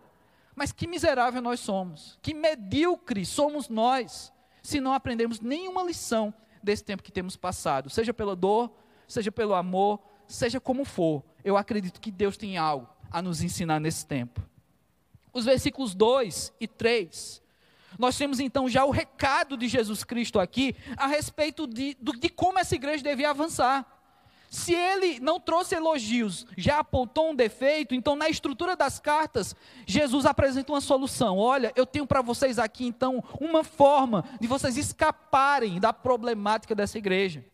mas 0.54 0.74
que 0.74 0.86
miserável 0.86 1.42
nós 1.42 1.62
somos, 1.62 2.20
que 2.22 2.34
medíocre 2.34 3.26
somos 3.26 3.70
nós, 3.70 4.34
se 4.62 4.82
não 4.82 4.92
aprendemos 4.92 5.40
nenhuma 5.40 5.82
lição 5.82 6.34
desse 6.62 6.84
tempo 6.84 7.02
que 7.02 7.12
temos 7.12 7.38
passado, 7.38 7.90
seja 7.90 8.14
pela 8.14 8.36
dor, 8.36 8.70
seja 9.08 9.32
pelo 9.32 9.54
amor, 9.56 9.98
seja 10.28 10.60
como 10.60 10.84
for, 10.84 11.24
eu 11.42 11.56
acredito 11.56 12.02
que 12.02 12.12
Deus 12.12 12.36
tem 12.36 12.58
algo 12.58 12.90
a 13.10 13.22
nos 13.22 13.42
ensinar 13.42 13.80
nesse 13.80 14.06
tempo. 14.06 14.42
Os 15.32 15.46
versículos 15.46 15.96
2 15.96 16.52
e 16.60 16.68
3, 16.68 17.42
nós 17.98 18.18
temos 18.18 18.42
então 18.42 18.68
já 18.68 18.84
o 18.84 18.92
recado 18.92 19.56
de 19.56 19.70
Jesus 19.70 20.04
Cristo 20.04 20.38
aqui 20.38 20.76
a 20.98 21.08
respeito 21.08 21.66
de, 21.66 21.96
de 21.96 22.28
como 22.28 22.60
essa 22.60 22.76
igreja 22.76 23.02
devia 23.02 23.30
avançar. 23.30 23.99
Se 24.50 24.74
ele 24.74 25.20
não 25.20 25.40
trouxe 25.40 25.76
elogios, 25.76 26.48
já 26.58 26.80
apontou 26.80 27.30
um 27.30 27.36
defeito, 27.36 27.94
então 27.94 28.16
na 28.16 28.30
estrutura 28.30 28.76
das 28.76 29.00
cartas, 29.00 29.56
Jesus 29.86 30.26
apresenta 30.26 30.72
uma 30.74 30.82
solução. 30.82 31.38
Olha, 31.38 31.72
eu 31.76 31.86
tenho 31.86 32.08
para 32.08 32.22
vocês 32.22 32.58
aqui 32.58 32.86
então 32.86 33.24
uma 33.40 33.64
forma 33.64 34.26
de 34.42 34.48
vocês 34.48 34.76
escaparem 34.76 35.80
da 35.80 35.94
problemática 35.94 36.74
dessa 36.74 36.98
igreja. 36.98 37.46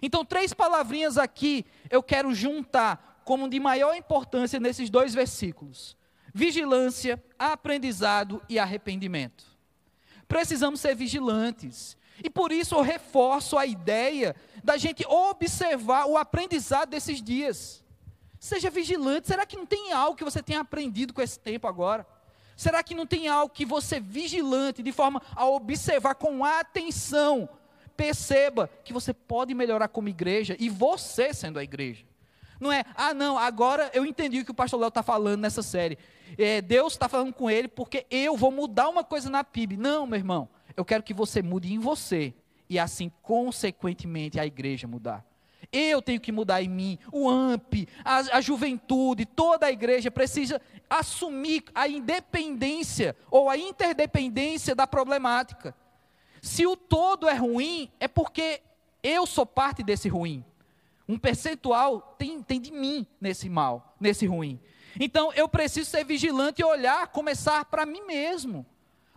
Então, 0.00 0.24
três 0.24 0.52
palavrinhas 0.54 1.18
aqui 1.18 1.64
eu 1.90 2.02
quero 2.02 2.34
juntar 2.34 3.20
como 3.24 3.48
de 3.48 3.60
maior 3.60 3.94
importância 3.94 4.58
nesses 4.58 4.88
dois 4.88 5.14
versículos: 5.14 5.96
vigilância, 6.32 7.22
aprendizado 7.38 8.42
e 8.48 8.58
arrependimento. 8.58 9.44
Precisamos 10.26 10.80
ser 10.80 10.94
vigilantes. 10.94 11.96
E 12.22 12.30
por 12.30 12.52
isso 12.52 12.74
eu 12.74 12.82
reforço 12.82 13.58
a 13.58 13.66
ideia 13.66 14.36
da 14.62 14.76
gente 14.76 15.04
observar 15.06 16.06
o 16.06 16.16
aprendizado 16.16 16.90
desses 16.90 17.22
dias. 17.22 17.82
Seja 18.38 18.70
vigilante. 18.70 19.26
Será 19.26 19.46
que 19.46 19.56
não 19.56 19.66
tem 19.66 19.92
algo 19.92 20.16
que 20.16 20.24
você 20.24 20.42
tenha 20.42 20.60
aprendido 20.60 21.12
com 21.12 21.22
esse 21.22 21.38
tempo 21.38 21.66
agora? 21.66 22.06
Será 22.56 22.82
que 22.82 22.94
não 22.94 23.06
tem 23.06 23.26
algo 23.26 23.52
que 23.52 23.64
você, 23.64 23.98
vigilante, 23.98 24.82
de 24.82 24.92
forma 24.92 25.20
a 25.34 25.46
observar 25.46 26.14
com 26.14 26.44
atenção, 26.44 27.48
perceba 27.96 28.70
que 28.84 28.92
você 28.92 29.12
pode 29.12 29.54
melhorar 29.54 29.88
como 29.88 30.08
igreja 30.08 30.56
e 30.58 30.68
você 30.68 31.34
sendo 31.34 31.58
a 31.58 31.64
igreja? 31.64 32.04
Não 32.60 32.70
é, 32.70 32.84
ah, 32.94 33.12
não, 33.12 33.36
agora 33.36 33.90
eu 33.92 34.06
entendi 34.06 34.40
o 34.40 34.44
que 34.44 34.50
o 34.52 34.54
pastor 34.54 34.78
Léo 34.78 34.88
está 34.88 35.02
falando 35.02 35.40
nessa 35.40 35.62
série. 35.62 35.98
É, 36.38 36.60
Deus 36.60 36.92
está 36.92 37.08
falando 37.08 37.32
com 37.32 37.50
ele 37.50 37.66
porque 37.66 38.06
eu 38.10 38.36
vou 38.36 38.50
mudar 38.50 38.88
uma 38.88 39.02
coisa 39.02 39.28
na 39.28 39.42
PIB. 39.42 39.76
Não, 39.76 40.06
meu 40.06 40.18
irmão. 40.18 40.48
Eu 40.76 40.84
quero 40.84 41.02
que 41.02 41.14
você 41.14 41.42
mude 41.42 41.72
em 41.72 41.78
você 41.78 42.34
e 42.68 42.78
assim, 42.78 43.10
consequentemente, 43.22 44.40
a 44.40 44.46
igreja 44.46 44.86
mudar. 44.86 45.24
Eu 45.72 46.02
tenho 46.02 46.20
que 46.20 46.30
mudar 46.30 46.62
em 46.62 46.68
mim, 46.68 46.98
o 47.10 47.28
AMP, 47.28 47.88
a, 48.04 48.36
a, 48.36 48.40
juventude, 48.40 49.24
toda 49.24 49.66
a 49.66 49.72
igreja 49.72 50.10
precisa 50.10 50.60
assumir 50.88 51.64
a 51.74 51.88
independência 51.88 53.16
ou 53.30 53.48
a 53.48 53.56
interdependência 53.56 54.74
da 54.74 54.86
problemática. 54.86 55.74
Se 56.42 56.66
o 56.66 56.76
todo 56.76 57.28
é 57.28 57.34
ruim, 57.34 57.90
é 57.98 58.06
porque 58.06 58.60
eu 59.02 59.26
sou 59.26 59.46
parte 59.46 59.82
desse 59.82 60.08
ruim. 60.08 60.44
Um 61.08 61.18
percentual 61.18 62.14
tem, 62.18 62.42
tem 62.42 62.60
de 62.60 62.70
mim 62.70 63.06
nesse 63.20 63.48
mal, 63.48 63.96
nesse 64.00 64.26
ruim. 64.26 64.60
Então 64.98 65.32
eu 65.32 65.48
preciso 65.48 65.90
ser 65.90 66.04
vigilante 66.04 66.62
e 66.62 66.64
olhar, 66.64 67.06
começar 67.08 67.64
para 67.64 67.84
mim 67.84 68.02
mesmo. 68.02 68.64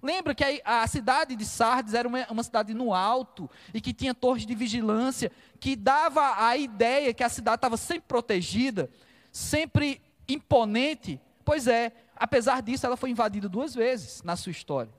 Lembra 0.08 0.34
que 0.34 0.62
a, 0.64 0.84
a, 0.84 0.88
cidade 0.88 1.36
de 1.36 1.44
Sardes 1.44 1.94
era 1.94 2.08
uma, 2.08 2.26
uma, 2.30 2.42
cidade 2.42 2.74
no 2.74 2.94
alto 2.94 3.50
e 3.74 3.82
que 3.82 3.92
tinha 3.92 4.14
torres 4.14 4.46
de 4.46 4.56
vigilância, 4.56 5.30
que 5.60 5.76
dava 5.76 6.46
a 6.48 6.56
ideia 6.56 7.14
que 7.14 7.26
a 7.26 7.28
cidade 7.28 7.58
estava 7.58 7.76
sempre 7.76 8.06
protegida, 8.08 8.90
sempre 9.34 10.02
imponente. 10.26 11.20
Pois 11.44 11.68
é, 11.68 11.92
apesar 12.16 12.62
disso, 12.62 12.86
ela 12.86 12.96
foi 12.96 13.10
invadida 13.10 13.50
duas 13.50 13.76
vezes 13.76 14.24
na 14.24 14.38
sua 14.38 14.54
história. 14.54 14.90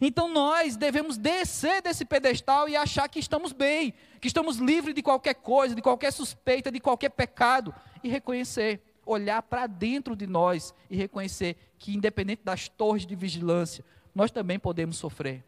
Então 0.00 0.26
nós 0.26 0.76
devemos 0.76 1.16
descer 1.16 1.80
desse 1.80 2.04
pedestal 2.04 2.68
e 2.68 2.74
achar 2.74 3.08
que 3.08 3.20
estamos 3.20 3.52
bem, 3.52 3.94
que 4.20 4.26
estamos 4.26 4.56
livres 4.56 4.96
de 4.96 5.00
qualquer 5.00 5.34
coisa, 5.34 5.76
de 5.76 5.80
qualquer 5.80 6.12
suspeita, 6.12 6.72
de 6.72 6.80
qualquer 6.80 7.10
pecado 7.10 7.72
e 8.02 8.08
reconhecer, 8.08 8.82
olhar 9.06 9.42
para 9.42 9.68
dentro 9.68 10.16
de 10.16 10.26
nós 10.26 10.74
e 10.90 10.96
reconhecer 10.96 11.56
que, 11.78 11.94
independente 11.94 12.42
das 12.42 12.66
torres 12.66 13.06
de 13.06 13.14
vigilância, 13.14 13.84
nós 14.14 14.30
também 14.30 14.58
podemos 14.58 14.96
sofrer. 14.96 15.44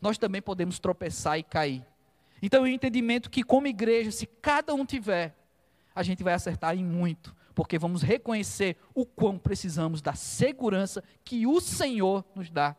Nós 0.00 0.16
também 0.16 0.40
podemos 0.40 0.78
tropeçar 0.78 1.38
e 1.38 1.42
cair. 1.42 1.84
Então, 2.40 2.62
o 2.62 2.66
entendimento 2.66 3.28
que, 3.28 3.42
como 3.42 3.66
igreja, 3.66 4.10
se 4.10 4.26
cada 4.26 4.72
um 4.74 4.84
tiver, 4.84 5.36
a 5.94 6.02
gente 6.02 6.22
vai 6.22 6.32
acertar 6.32 6.76
em 6.76 6.84
muito, 6.84 7.34
porque 7.54 7.78
vamos 7.78 8.02
reconhecer 8.02 8.76
o 8.94 9.04
quão 9.04 9.36
precisamos 9.36 10.00
da 10.00 10.14
segurança 10.14 11.02
que 11.24 11.46
o 11.46 11.60
Senhor 11.60 12.24
nos 12.34 12.48
dá. 12.48 12.76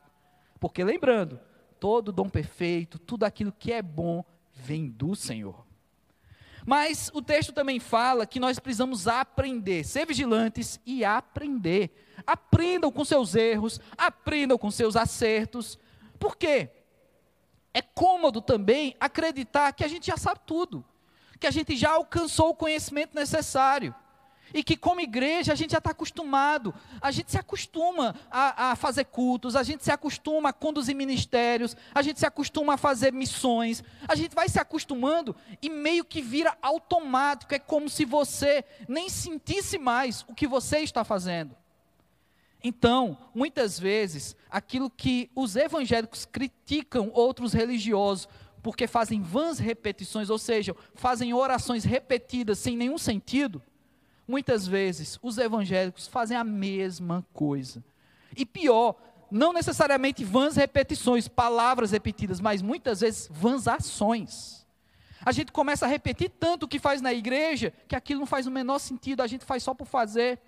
Porque, 0.59 0.83
lembrando, 0.83 1.39
todo 1.79 2.13
dom 2.13 2.29
perfeito, 2.29 2.97
tudo 2.97 3.25
aquilo 3.25 3.51
que 3.51 3.73
é 3.73 3.81
bom, 3.81 4.23
vem 4.53 4.89
do 4.89 5.15
Senhor. 5.15 5.68
Mas 6.69 7.09
o 7.15 7.19
texto 7.19 7.51
também 7.51 7.79
fala 7.79 8.27
que 8.27 8.39
nós 8.39 8.59
precisamos 8.59 9.07
aprender, 9.07 9.83
ser 9.83 10.05
vigilantes 10.05 10.79
e 10.85 11.03
aprender. 11.03 11.89
Aprendam 12.27 12.91
com 12.91 13.03
seus 13.03 13.33
erros, 13.33 13.81
aprendam 13.97 14.55
com 14.55 14.69
seus 14.69 14.95
acertos. 14.95 15.79
Por 16.19 16.37
quê? 16.37 16.69
É 17.73 17.81
cômodo 17.81 18.39
também 18.39 18.95
acreditar 18.99 19.73
que 19.73 19.83
a 19.83 19.87
gente 19.87 20.05
já 20.05 20.15
sabe 20.15 20.41
tudo, 20.45 20.85
que 21.39 21.47
a 21.47 21.51
gente 21.51 21.75
já 21.75 21.93
alcançou 21.93 22.49
o 22.49 22.55
conhecimento 22.55 23.15
necessário. 23.15 23.95
E 24.53 24.63
que, 24.63 24.75
como 24.75 25.01
igreja, 25.01 25.53
a 25.53 25.55
gente 25.55 25.71
já 25.71 25.77
está 25.77 25.91
acostumado, 25.91 26.73
a 27.01 27.11
gente 27.11 27.31
se 27.31 27.37
acostuma 27.37 28.15
a, 28.29 28.71
a, 28.71 28.75
fazer 28.75 29.05
cultos, 29.05 29.55
a 29.55 29.63
gente 29.63 29.83
se 29.83 29.91
acostuma 29.91 30.49
a 30.49 30.53
conduzir 30.53 30.95
ministérios, 30.95 31.75
a 31.93 32.01
gente 32.01 32.19
se 32.19 32.25
acostuma 32.25 32.73
a 32.73 32.77
fazer 32.77 33.13
missões, 33.13 33.83
a 34.07 34.15
gente 34.15 34.33
vai 34.33 34.49
se 34.49 34.59
acostumando 34.59 35.35
e 35.61 35.69
meio 35.69 36.03
que 36.03 36.21
vira 36.21 36.57
automático, 36.61 37.53
é 37.53 37.59
como 37.59 37.89
se 37.89 38.05
você 38.05 38.63
nem 38.87 39.09
sentisse 39.09 39.77
mais 39.77 40.25
o 40.27 40.33
que 40.33 40.47
você 40.47 40.79
está 40.79 41.03
fazendo. 41.03 41.55
Então, 42.63 43.17
muitas 43.33 43.79
vezes, 43.79 44.35
aquilo 44.49 44.89
que 44.89 45.31
os 45.33 45.55
evangélicos 45.55 46.25
criticam 46.25 47.09
outros 47.13 47.53
religiosos, 47.53 48.27
porque 48.61 48.85
fazem 48.87 49.21
vãs 49.21 49.59
repetições, 49.59 50.29
ou 50.29 50.37
seja, 50.37 50.75
fazem 50.93 51.33
orações 51.33 51.85
repetidas 51.85 52.59
sem 52.59 52.75
nenhum 52.75 52.97
sentido, 52.97 53.61
muitas 54.29 54.67
vezes 54.67 55.17
os 55.23 55.37
evangélicos 55.39 56.07
fazem 56.07 56.37
a 56.37 56.43
mesma 56.43 57.25
coisa. 57.33 57.83
E 58.37 58.45
pior, 58.45 58.95
não 59.31 59.51
necessariamente 59.51 60.23
vãs 60.23 60.55
repetições, 60.55 61.27
palavras 61.27 61.91
repetidas, 61.91 62.39
mas 62.39 62.61
muitas 62.61 63.01
vezes 63.01 63.27
vãs 63.31 63.67
ações. 63.67 64.65
A 65.25 65.31
gente 65.31 65.51
começa 65.51 65.85
a 65.85 65.89
repetir 65.89 66.29
tanto 66.29 66.63
o 66.63 66.67
que 66.67 66.77
faz 66.77 67.01
na 67.01 67.11
igreja, 67.11 67.73
que 67.87 67.95
aquilo 67.95 68.19
não 68.19 68.27
faz 68.27 68.45
o 68.45 68.51
menor 68.51 68.77
sentido, 68.77 69.21
a 69.21 69.27
gente 69.27 69.43
faz 69.43 69.63
só 69.63 69.73
por 69.73 69.87
fazer 69.87 70.39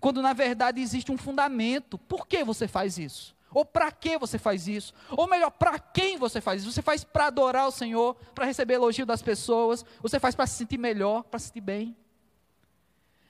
quando 0.00 0.20
na 0.20 0.34
verdade 0.34 0.82
existe 0.82 1.10
um 1.10 1.16
fundamento. 1.16 1.96
Por 1.96 2.26
que 2.26 2.44
você 2.44 2.68
faz 2.68 2.98
isso? 2.98 3.34
Ou 3.52 3.64
para 3.64 3.90
que 3.90 4.18
você 4.18 4.36
faz 4.36 4.68
isso? 4.68 4.92
Ou 5.10 5.26
melhor, 5.26 5.50
para 5.50 5.78
quem 5.78 6.18
você 6.18 6.40
faz 6.40 6.60
isso? 6.60 6.72
Você 6.72 6.82
faz 6.82 7.04
para 7.04 7.28
adorar 7.28 7.66
o 7.68 7.70
Senhor, 7.70 8.14
para 8.34 8.44
receber 8.44 8.74
elogio 8.74 9.06
das 9.06 9.22
pessoas, 9.22 9.84
você 10.02 10.20
faz 10.20 10.34
para 10.34 10.46
se 10.46 10.56
sentir 10.56 10.76
melhor, 10.76 11.22
para 11.22 11.38
se 11.38 11.46
sentir 11.46 11.60
bem. 11.60 11.96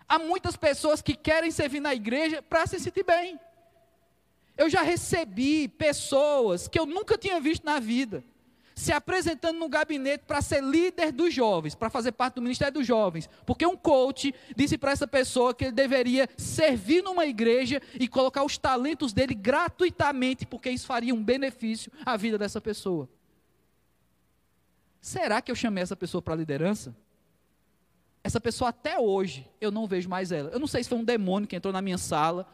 Há 0.08 0.18
muitas 0.18 0.56
pessoas 0.56 1.00
que 1.00 1.14
querem 1.14 1.50
servir 1.50 1.80
na 1.80 1.94
igreja 1.94 2.42
para 2.42 2.66
se 2.66 2.78
sentir 2.78 3.04
bem. 3.04 3.38
Eu 4.56 4.68
já 4.70 4.82
recebi 4.82 5.68
pessoas 5.68 6.68
que 6.68 6.78
eu 6.78 6.86
nunca 6.86 7.18
tinha 7.18 7.40
visto 7.40 7.64
na 7.64 7.80
vida 7.80 8.22
se 8.74 8.92
apresentando 8.92 9.58
no 9.58 9.68
gabinete 9.68 10.24
para 10.26 10.42
ser 10.42 10.62
líder 10.62 11.12
dos 11.12 11.32
jovens, 11.32 11.74
para 11.74 11.88
fazer 11.88 12.12
parte 12.12 12.34
do 12.34 12.42
ministério 12.42 12.74
dos 12.74 12.86
jovens, 12.86 13.28
porque 13.46 13.64
um 13.64 13.76
coach 13.76 14.34
disse 14.56 14.76
para 14.76 14.90
essa 14.90 15.06
pessoa 15.06 15.54
que 15.54 15.66
ele 15.66 15.72
deveria 15.72 16.28
servir 16.36 17.02
numa 17.02 17.24
igreja 17.24 17.80
e 17.98 18.08
colocar 18.08 18.42
os 18.42 18.58
talentos 18.58 19.12
dele 19.12 19.34
gratuitamente, 19.34 20.44
porque 20.44 20.70
isso 20.70 20.86
faria 20.86 21.14
um 21.14 21.22
benefício 21.22 21.92
à 22.04 22.16
vida 22.16 22.36
dessa 22.36 22.60
pessoa. 22.60 23.08
Será 25.00 25.40
que 25.40 25.52
eu 25.52 25.56
chamei 25.56 25.82
essa 25.82 25.94
pessoa 25.94 26.20
para 26.20 26.34
a 26.34 26.36
liderança? 26.36 26.96
Essa 28.24 28.40
pessoa 28.40 28.70
até 28.70 28.98
hoje 28.98 29.46
eu 29.60 29.70
não 29.70 29.86
vejo 29.86 30.08
mais 30.08 30.32
ela. 30.32 30.48
Eu 30.48 30.58
não 30.58 30.66
sei 30.66 30.82
se 30.82 30.88
foi 30.88 30.96
um 30.96 31.04
demônio 31.04 31.46
que 31.46 31.54
entrou 31.54 31.72
na 31.72 31.82
minha 31.82 31.98
sala, 31.98 32.48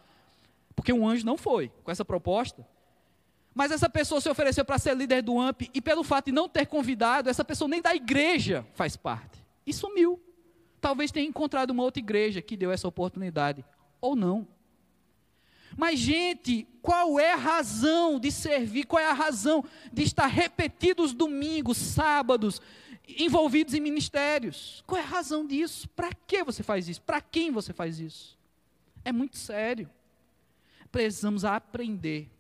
porque 0.75 0.93
um 0.93 1.09
anjo 1.09 1.25
não 1.25 1.39
foi 1.39 1.71
com 1.85 1.93
essa 1.93 2.05
proposta. 2.05 2.67
Mas 3.55 3.71
essa 3.71 3.89
pessoa 3.89 4.21
se 4.21 4.29
ofereceu 4.29 4.65
para 4.65 4.79
ser 4.79 4.97
líder 4.97 5.23
do 5.23 5.39
AMP 5.39 5.71
e 5.73 5.81
pelo 5.81 6.03
fato 6.03 6.27
de 6.27 6.33
não 6.33 6.49
ter 6.49 6.67
convidado, 6.67 7.31
essa 7.31 7.45
pessoa 7.45 7.69
nem 7.69 7.81
da 7.81 7.95
igreja 7.95 8.67
faz 8.75 8.97
parte. 8.97 9.39
E 9.65 9.73
sumiu. 9.73 10.21
Talvez 10.81 11.13
tenha 11.13 11.29
encontrado 11.29 11.71
uma 11.71 11.85
outra 11.85 12.01
igreja 12.01 12.43
que 12.43 12.57
deu 12.57 12.73
essa 12.73 12.89
oportunidade. 12.89 13.65
Ou 14.01 14.17
não. 14.17 14.49
Mas, 15.77 16.01
gente, 16.01 16.67
qual 16.83 17.21
é 17.21 17.33
a 17.33 17.37
razão 17.37 18.19
de 18.19 18.33
servir? 18.33 18.85
Qual 18.85 19.01
é 19.01 19.07
a 19.07 19.13
razão 19.13 19.65
de 19.93 20.03
estar 20.03 20.27
repetidos 20.27 21.13
domingos, 21.13 21.77
sábados, 21.77 22.61
envolvidos 23.19 23.75
em 23.75 23.81
ministérios? 23.81 24.83
Qual 24.87 25.01
é 25.01 25.05
a 25.05 25.07
razão 25.07 25.47
disso? 25.47 25.89
Para 25.91 26.13
que 26.13 26.43
você 26.45 26.63
faz 26.63 26.89
isso? 26.89 27.03
Para 27.03 27.21
quem 27.21 27.51
você 27.51 27.73
faz 27.73 27.99
isso? 27.99 28.39
É 29.05 29.13
muito 29.13 29.37
sério. 29.37 29.89
Precisamos 30.91 31.45
aprender 31.45 32.31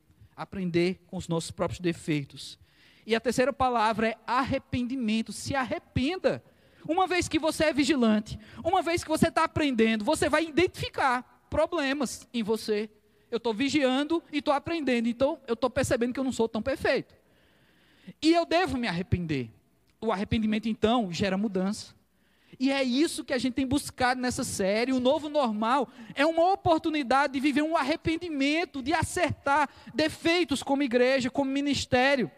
aprender 0.42 0.98
com 1.06 1.18
os 1.18 1.28
nossos 1.28 1.50
próprios 1.50 1.80
defeitos. 1.80 2.58
E 3.06 3.14
a 3.14 3.20
terceira 3.20 3.52
palavra 3.52 4.08
é 4.08 4.18
arrependimento. 4.26 5.32
Se 5.32 5.54
arrependa. 5.54 6.42
Uma 6.88 7.06
vez 7.06 7.28
que 7.28 7.38
você 7.38 7.64
é 7.64 7.72
vigilante, 7.74 8.38
uma 8.64 8.80
vez 8.80 9.04
que 9.04 9.10
você 9.10 9.28
está 9.28 9.44
aprendendo, 9.44 10.02
você 10.02 10.30
vai 10.30 10.46
identificar 10.46 11.44
problemas 11.50 12.26
em 12.32 12.42
você. 12.42 12.88
Eu 13.30 13.36
estou 13.36 13.52
vigiando 13.52 14.22
e 14.32 14.38
estou 14.38 14.54
aprendendo, 14.54 15.06
então 15.06 15.38
eu 15.46 15.52
estou 15.52 15.68
percebendo 15.68 16.14
que 16.14 16.18
eu 16.18 16.24
não 16.24 16.32
sou 16.32 16.48
tão 16.48 16.62
perfeito. 16.62 17.14
E 18.22 18.32
eu 18.32 18.46
devo 18.46 18.78
me 18.78 18.88
arrepender. 18.88 19.50
O 20.00 20.12
arrependimento, 20.12 20.68
então, 20.68 21.12
gera 21.12 21.36
mudança. 21.36 21.94
E 22.58 22.70
é 22.70 22.82
isso 22.82 23.24
que 23.24 23.32
a 23.32 23.38
gente 23.38 23.54
tem 23.54 23.66
buscado 23.66 24.20
nessa 24.20 24.44
série. 24.44 24.92
O 24.92 25.00
novo 25.00 25.28
normal 25.28 25.88
é 26.14 26.26
uma 26.26 26.52
oportunidade 26.52 27.32
de 27.32 27.40
viver 27.40 27.62
um 27.62 27.76
arrependimento, 27.76 28.82
de 28.82 28.92
acertar 28.92 29.68
defeitos 29.94 30.62
como 30.62 30.82
igreja, 30.82 31.30
como 31.30 31.50
ministério, 31.50 32.30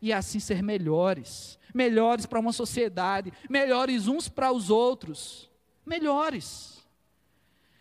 e 0.00 0.12
assim 0.12 0.38
ser 0.38 0.62
melhores 0.62 1.58
melhores 1.76 2.24
para 2.24 2.40
uma 2.40 2.52
sociedade, 2.52 3.32
melhores 3.48 4.08
uns 4.08 4.28
para 4.28 4.50
os 4.50 4.70
outros. 4.70 5.50
Melhores. 5.84 6.84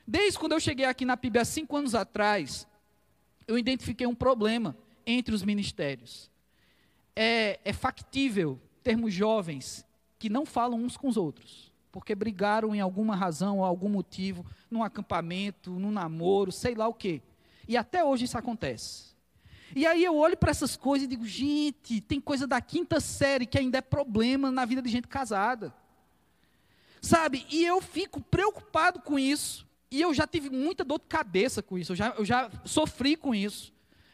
Desde 0.05 0.37
quando 0.37 0.51
eu 0.51 0.59
cheguei 0.59 0.85
aqui 0.85 1.05
na 1.05 1.17
PIB 1.17 1.39
há 1.39 1.45
cinco 1.45 1.77
anos 1.77 1.95
atrás, 1.95 2.67
eu 3.47 3.57
identifiquei 3.57 4.05
um 4.05 4.13
problema 4.13 4.77
entre 5.07 5.33
os 5.33 5.41
ministérios. 5.41 6.29
É, 7.15 7.59
é 7.63 7.71
factível 7.71 8.59
termos 8.85 9.11
jovens 9.11 9.83
que 10.19 10.29
não 10.29 10.45
falam 10.45 10.79
uns 10.79 10.95
com 10.95 11.07
os 11.07 11.17
outros, 11.17 11.73
porque 11.91 12.13
brigaram 12.13 12.75
em 12.75 12.79
alguma 12.79 13.15
razão 13.15 13.57
ou 13.57 13.65
algum 13.65 13.89
motivo, 13.89 14.45
num 14.69 14.83
acampamento, 14.83 15.71
num 15.71 15.91
namoro, 15.91 16.51
sei 16.51 16.75
lá 16.75 16.87
o 16.87 16.93
quê. 16.93 17.23
E 17.67 17.75
até 17.75 18.03
hoje 18.05 18.25
isso 18.25 18.37
acontece. 18.37 19.15
E 19.75 19.87
aí 19.87 20.03
eu 20.03 20.15
olho 20.15 20.37
para 20.37 20.51
essas 20.51 20.77
coisas 20.77 21.05
e 21.05 21.09
digo, 21.09 21.25
gente, 21.25 21.99
tem 21.99 22.21
coisa 22.21 22.45
da 22.45 22.61
quinta 22.61 22.99
série 22.99 23.47
que 23.47 23.57
ainda 23.57 23.79
é 23.79 23.81
problema 23.81 24.51
na 24.51 24.65
vida 24.65 24.83
de 24.83 24.89
gente 24.89 25.07
casada. 25.07 25.73
Sabe? 27.01 27.45
E 27.49 27.65
eu 27.65 27.81
fico 27.81 28.21
preocupado 28.21 28.99
com 28.99 29.17
isso. 29.17 29.67
E 29.89 29.99
eu 29.99 30.13
já 30.13 30.27
tive 30.27 30.51
muita 30.51 30.83
dor 30.83 30.99
de 30.99 31.07
cabeça 31.07 31.63
com 31.63 31.77
isso. 31.77 31.93
Eu 31.93 31.95
já, 31.95 32.09
eu 32.17 32.23
já 32.25 32.51
sofri 32.63 33.15
com 33.15 33.33
isso. 33.33 33.73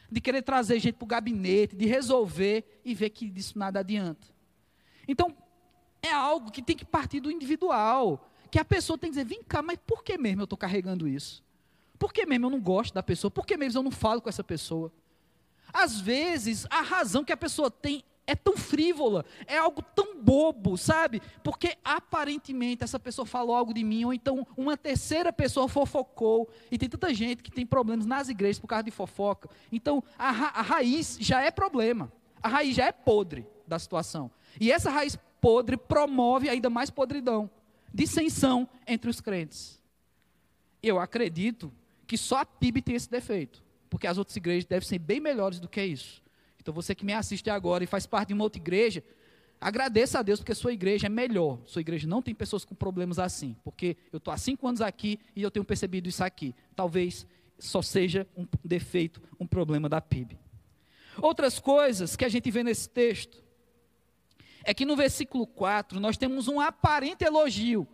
De 0.10 0.22
querer 0.22 0.42
trazer 0.42 0.80
gente 0.80 0.96
para 0.96 1.06
o 1.06 1.08
gabinete, 1.08 1.76
de 1.76 1.86
resolver 1.86 2.82
e 2.86 2.94
ver 2.94 3.10
que 3.10 3.30
disso 3.30 3.60
nada 3.60 3.80
adianta. 3.82 4.41
Então, 5.08 5.36
é 6.02 6.12
algo 6.12 6.52
que 6.52 6.62
tem 6.62 6.76
que 6.76 6.86
partir 6.86 7.20
do 7.20 7.32
individual. 7.32 8.28
Que 8.50 8.60
a 8.60 8.66
pessoa 8.66 8.98
tem 8.98 9.10
que 9.10 9.18
dizer: 9.18 9.28
vem 9.28 9.44
cá, 9.44 9.62
mas 9.62 9.78
por 9.86 10.04
que 10.04 10.18
mesmo 10.18 10.42
eu 10.42 10.46
estou 10.46 10.58
carregando 10.58 11.08
isso? 11.08 11.44
Por 11.98 12.12
que 12.12 12.26
mesmo 12.26 12.48
eu 12.48 12.50
não 12.50 12.60
gosto 12.60 12.94
da 12.94 13.04
pessoa? 13.04 13.30
Por 13.30 13.46
que 13.46 13.56
mesmo 13.56 13.80
eu 13.80 13.84
não 13.84 13.92
falo 13.92 14.22
com 14.22 14.30
essa 14.30 14.44
pessoa? 14.44 14.92
Às 15.72 16.00
vezes, 16.02 16.66
a 16.70 16.82
razão 16.82 17.24
que 17.24 17.32
a 17.32 17.38
pessoa 17.38 17.70
tem 17.70 18.04
é 18.26 18.36
tão 18.36 18.56
frívola, 18.56 19.26
é 19.46 19.58
algo 19.58 19.82
tão 19.82 20.22
bobo, 20.22 20.78
sabe? 20.78 21.22
Porque 21.44 21.78
aparentemente 21.84 22.84
essa 22.84 23.00
pessoa 23.00 23.26
falou 23.26 23.56
algo 23.56 23.74
de 23.74 23.84
mim, 23.84 24.06
ou 24.06 24.14
então 24.14 24.48
uma 24.56 24.78
terceira 24.78 25.34
pessoa 25.34 25.68
fofocou, 25.68 26.50
e 26.72 26.78
tem 26.78 26.88
tanta 26.88 27.14
gente 27.14 27.44
que 27.44 27.52
tem 27.52 27.66
problemas 27.66 28.06
nas 28.06 28.30
igrejas 28.30 28.60
por 28.60 28.68
causa 28.68 28.84
de 28.84 28.92
fofoca. 28.92 29.50
Então 29.72 30.04
a, 30.18 30.32
ra 30.32 30.48
a 30.48 30.62
raiz 30.62 31.18
já 31.20 31.42
é 31.42 31.52
problema, 31.52 32.12
a 32.42 32.48
raiz 32.48 32.76
já 32.76 32.86
é 32.86 32.92
podre 32.92 33.46
da 33.72 33.80
situação. 33.80 34.30
E 34.60 34.72
essa 34.72 34.92
raiz 34.92 35.18
podre 35.40 35.78
promove 35.78 36.50
ainda 36.50 36.70
mais 36.70 36.90
podridão, 36.90 37.50
dissensão 37.94 38.68
entre 38.86 39.10
os 39.10 39.22
crentes. 39.22 39.82
Eu 40.84 41.00
acredito 41.00 41.72
que 42.06 42.18
só 42.18 42.40
a 42.40 42.46
PIB 42.46 42.82
tem 42.82 42.96
esse 42.96 43.10
defeito, 43.10 43.64
porque 43.90 44.08
as 44.08 44.18
outras 44.18 44.36
igrejas 44.36 44.66
devem 44.66 44.88
ser 44.88 45.00
bem 45.00 45.20
melhores 45.20 45.60
do 45.60 45.70
que 45.70 45.84
isso. 45.84 46.22
Então 46.60 46.74
você 46.74 46.94
que 46.94 47.06
me 47.06 47.14
assiste 47.14 47.50
agora 47.50 47.84
e 47.84 47.88
faz 47.88 48.06
parte 48.06 48.30
de 48.30 48.34
uma 48.34 48.44
outra 48.44 48.62
igreja, 48.62 49.04
agradeça 49.60 50.20
a 50.20 50.22
Deus 50.22 50.40
porque 50.40 50.54
sua 50.54 50.74
igreja 50.74 51.08
é 51.08 51.10
melhor. 51.10 51.60
Sua 51.66 51.80
igreja 51.80 52.08
não 52.08 52.22
tem 52.22 52.36
pessoas 52.36 52.66
com 52.66 52.76
problemas 52.76 53.18
assim. 53.18 53.56
Porque 53.64 53.98
eu 54.12 54.18
estou 54.18 54.34
há 54.34 54.38
cinco 54.38 54.68
anos 54.68 54.82
aqui 54.82 55.20
e 55.36 55.42
eu 55.42 55.50
tenho 55.50 55.66
percebido 55.66 56.10
isso 56.10 56.24
aqui. 56.24 56.54
Talvez 56.76 57.26
só 57.58 57.82
seja 57.82 58.28
um 58.36 58.46
defeito, 58.64 59.22
um 59.40 59.48
problema 59.48 59.88
da 59.88 60.02
PIB. 60.02 60.38
Outras 61.20 61.60
coisas 61.60 62.16
que 62.16 62.26
a 62.26 62.30
gente 62.30 62.52
vê 62.52 62.64
nesse 62.64 62.88
texto 62.90 63.42
é 64.64 64.74
que 64.74 64.86
no 64.86 64.96
versículo 64.96 65.46
4 65.48 66.00
nós 66.00 66.18
temos 66.18 66.48
um 66.48 66.60
aparente 66.60 67.24
elogio. 67.24 67.88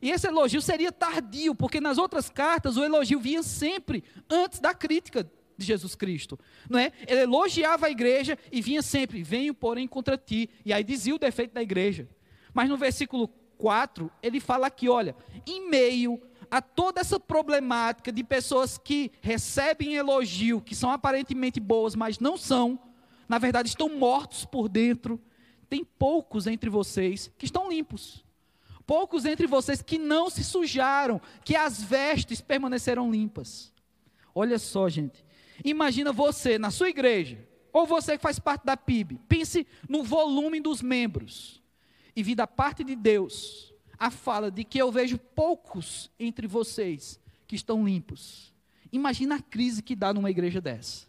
E 0.00 0.10
esse 0.10 0.26
elogio 0.26 0.60
seria 0.60 0.92
tardio, 0.92 1.54
porque 1.54 1.80
nas 1.80 1.96
outras 1.98 2.28
cartas 2.28 2.76
o 2.76 2.84
elogio 2.84 3.18
vinha 3.18 3.42
sempre 3.42 4.04
antes 4.28 4.60
da 4.60 4.74
crítica 4.74 5.28
de 5.56 5.64
Jesus 5.64 5.94
Cristo, 5.94 6.38
não 6.68 6.78
é? 6.78 6.92
Ele 7.06 7.22
elogiava 7.22 7.86
a 7.86 7.90
igreja 7.90 8.36
e 8.50 8.60
vinha 8.60 8.82
sempre, 8.82 9.22
venho 9.22 9.54
porém 9.54 9.86
contra 9.86 10.18
ti, 10.18 10.50
e 10.64 10.72
aí 10.72 10.82
dizia 10.82 11.14
o 11.14 11.18
defeito 11.18 11.54
da 11.54 11.62
igreja. 11.62 12.08
Mas 12.52 12.68
no 12.68 12.76
versículo 12.76 13.28
4, 13.56 14.10
ele 14.22 14.40
fala 14.40 14.66
aqui, 14.66 14.88
olha, 14.88 15.16
em 15.46 15.68
meio 15.68 16.20
a 16.50 16.60
toda 16.60 17.00
essa 17.00 17.18
problemática 17.18 18.12
de 18.12 18.22
pessoas 18.22 18.76
que 18.78 19.10
recebem 19.20 19.94
elogio, 19.94 20.60
que 20.60 20.74
são 20.74 20.90
aparentemente 20.90 21.58
boas, 21.58 21.94
mas 21.94 22.18
não 22.18 22.36
são, 22.36 22.78
na 23.28 23.38
verdade 23.38 23.68
estão 23.68 23.88
mortos 23.88 24.44
por 24.44 24.68
dentro, 24.68 25.20
tem 25.74 25.82
poucos 25.82 26.46
entre 26.46 26.70
vocês 26.70 27.32
que 27.36 27.46
estão 27.46 27.68
limpos. 27.68 28.24
Poucos 28.86 29.24
entre 29.24 29.44
vocês 29.44 29.82
que 29.82 29.98
não 29.98 30.30
se 30.30 30.44
sujaram, 30.44 31.20
que 31.44 31.56
as 31.56 31.82
vestes 31.82 32.40
permaneceram 32.40 33.10
limpas. 33.10 33.72
Olha 34.32 34.56
só, 34.56 34.88
gente. 34.88 35.24
Imagina 35.64 36.12
você 36.12 36.60
na 36.60 36.70
sua 36.70 36.90
igreja, 36.90 37.44
ou 37.72 37.86
você 37.86 38.16
que 38.16 38.22
faz 38.22 38.38
parte 38.38 38.64
da 38.64 38.76
PIB, 38.76 39.18
pense 39.28 39.66
no 39.88 40.04
volume 40.04 40.60
dos 40.60 40.80
membros. 40.80 41.60
E 42.14 42.22
vi 42.22 42.36
da 42.36 42.46
parte 42.46 42.84
de 42.84 42.94
Deus 42.94 43.74
a 43.98 44.12
fala 44.12 44.52
de 44.52 44.62
que 44.62 44.78
eu 44.78 44.92
vejo 44.92 45.18
poucos 45.18 46.08
entre 46.20 46.46
vocês 46.46 47.18
que 47.48 47.56
estão 47.56 47.84
limpos. 47.84 48.54
Imagina 48.92 49.36
a 49.36 49.42
crise 49.42 49.82
que 49.82 49.96
dá 49.96 50.14
numa 50.14 50.30
igreja 50.30 50.60
dessa. 50.60 51.08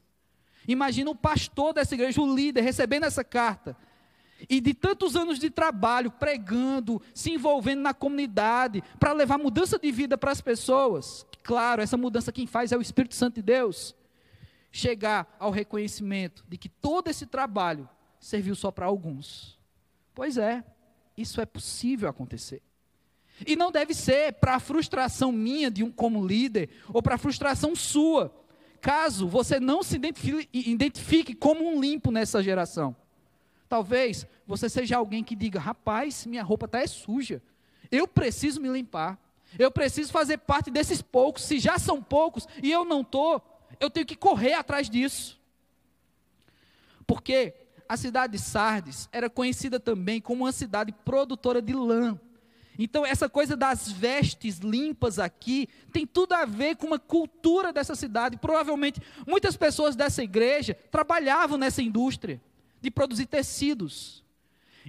Imagina 0.68 1.12
o 1.12 1.16
pastor 1.16 1.72
dessa 1.72 1.94
igreja, 1.94 2.20
o 2.20 2.36
líder, 2.36 2.62
recebendo 2.62 3.04
essa 3.04 3.24
carta. 3.24 3.78
E 4.50 4.60
de 4.60 4.74
tantos 4.74 5.16
anos 5.16 5.40
de 5.40 5.50
trabalho, 5.50 6.12
pregando, 6.12 7.02
se 7.14 7.32
envolvendo 7.32 7.82
na 7.82 7.94
comunidade, 7.94 8.84
para 9.00 9.14
levar 9.14 9.38
mudança 9.38 9.80
de 9.80 9.92
vida 9.92 10.18
para 10.18 10.32
as 10.32 10.42
pessoas. 10.42 11.26
Claro, 11.42 11.82
essa 11.82 11.96
mudança 11.96 12.32
quem 12.32 12.46
faz 12.46 12.72
é 12.72 12.78
o 12.78 12.82
Espírito 12.82 13.16
Santo 13.16 13.36
de 13.36 13.42
Deus 13.42 13.96
chegar 14.72 15.34
ao 15.40 15.52
reconhecimento 15.52 16.44
de 16.50 16.58
que 16.58 16.68
todo 16.68 17.08
esse 17.08 17.26
trabalho 17.26 17.88
serviu 18.20 18.56
só 18.56 18.72
para 18.72 18.86
alguns. 18.86 19.58
Pois 20.14 20.38
é, 20.38 20.64
isso 21.18 21.40
é 21.40 21.46
possível 21.46 22.10
acontecer. 22.10 22.62
E 23.46 23.56
não 23.56 23.72
deve 23.72 23.94
ser 23.94 24.34
para 24.34 24.56
a 24.56 24.60
frustração 24.60 25.32
minha 25.32 25.72
de 25.72 25.84
um 25.84 25.92
como 25.92 26.26
líder 26.26 26.70
ou 26.94 27.02
para 27.02 27.16
a 27.16 27.18
frustração 27.18 27.76
sua, 27.76 28.34
caso 28.82 29.28
você 29.28 29.60
não 29.60 29.82
se 29.82 29.96
identifique, 29.96 30.50
identifique 30.54 31.34
como 31.34 31.66
um 31.66 31.80
limpo 31.80 32.12
nessa 32.12 32.44
geração. 32.44 32.96
Talvez 33.76 34.26
você 34.48 34.70
seja 34.70 34.96
alguém 34.96 35.22
que 35.22 35.36
diga: 35.36 35.60
rapaz, 35.60 36.26
minha 36.26 36.42
roupa 36.42 36.66
está 36.66 36.80
é 36.80 36.88
suja, 36.88 37.44
eu 37.92 38.08
preciso 38.08 38.62
me 38.62 38.70
limpar, 38.70 39.20
eu 39.60 39.70
preciso 39.70 40.14
fazer 40.14 40.38
parte 40.38 40.72
desses 40.72 41.02
poucos, 41.02 41.44
se 41.44 41.60
já 41.60 41.78
são 41.78 42.02
poucos 42.02 42.48
e 42.64 42.72
eu 42.72 42.86
não 42.86 43.02
estou 43.02 43.44
eu 43.78 43.90
tenho 43.90 44.06
que 44.06 44.16
correr 44.16 44.54
atrás 44.54 44.90
disso. 44.90 45.38
Porque 47.06 47.54
a 47.90 47.98
cidade 47.98 48.38
de 48.38 48.40
Sardes 48.40 49.10
era 49.12 49.30
conhecida 49.30 49.78
também 49.78 50.22
como 50.22 50.46
uma 50.46 50.54
cidade 50.54 50.94
produtora 51.04 51.62
de 51.62 51.74
lã. 51.74 52.18
Então, 52.80 53.06
essa 53.06 53.28
coisa 53.28 53.58
das 53.58 53.92
vestes 53.92 54.60
limpas 54.60 55.20
aqui 55.20 55.68
tem 55.92 56.08
tudo 56.08 56.32
a 56.32 56.46
ver 56.46 56.78
com 56.78 56.88
uma 56.88 57.00
cultura 57.00 57.74
dessa 57.74 57.94
cidade. 57.94 58.38
Provavelmente, 58.38 59.02
muitas 59.28 59.58
pessoas 59.58 59.98
dessa 59.98 60.24
igreja 60.24 60.74
trabalhavam 60.90 61.58
nessa 61.58 61.82
indústria 61.82 62.42
de 62.82 62.92
produzir 62.92 63.26
tecidos. 63.26 64.24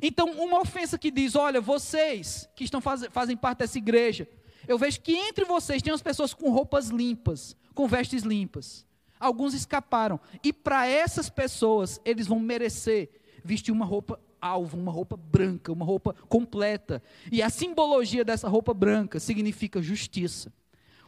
Então, 0.01 0.31
uma 0.33 0.61
ofensa 0.61 0.99
que 0.99 1.11
diz: 1.11 1.35
olha, 1.35 1.61
vocês 1.61 2.49
que 2.55 2.65
estão 2.65 2.81
faz, 2.81 3.07
fazem 3.11 3.37
parte 3.37 3.59
dessa 3.59 3.79
igreja, 3.79 4.29
eu 4.69 4.79
vejo 4.79 5.01
que 5.01 5.15
entre 5.15 5.45
vocês 5.45 5.83
tem 5.83 5.93
as 5.93 6.03
pessoas 6.03 6.35
com 6.35 6.51
roupas 6.51 6.89
limpas, 6.89 7.57
com 7.75 7.87
vestes 7.87 8.23
limpas. 8.23 8.85
Alguns 9.19 9.55
escaparam. 9.55 10.21
E 10.45 10.53
para 10.53 10.87
essas 10.87 11.31
pessoas, 11.31 12.01
eles 12.05 12.27
vão 12.27 12.39
merecer 12.39 13.11
vestir 13.47 13.73
uma 13.73 13.85
roupa 13.85 14.21
alvo, 14.41 14.77
uma 14.77 14.93
roupa 14.93 15.17
branca, 15.17 15.73
uma 15.73 15.85
roupa 15.85 16.15
completa. 16.29 17.03
E 17.31 17.41
a 17.41 17.49
simbologia 17.49 18.25
dessa 18.25 18.49
roupa 18.49 18.75
branca 18.75 19.19
significa 19.19 19.81
justiça. 19.81 20.53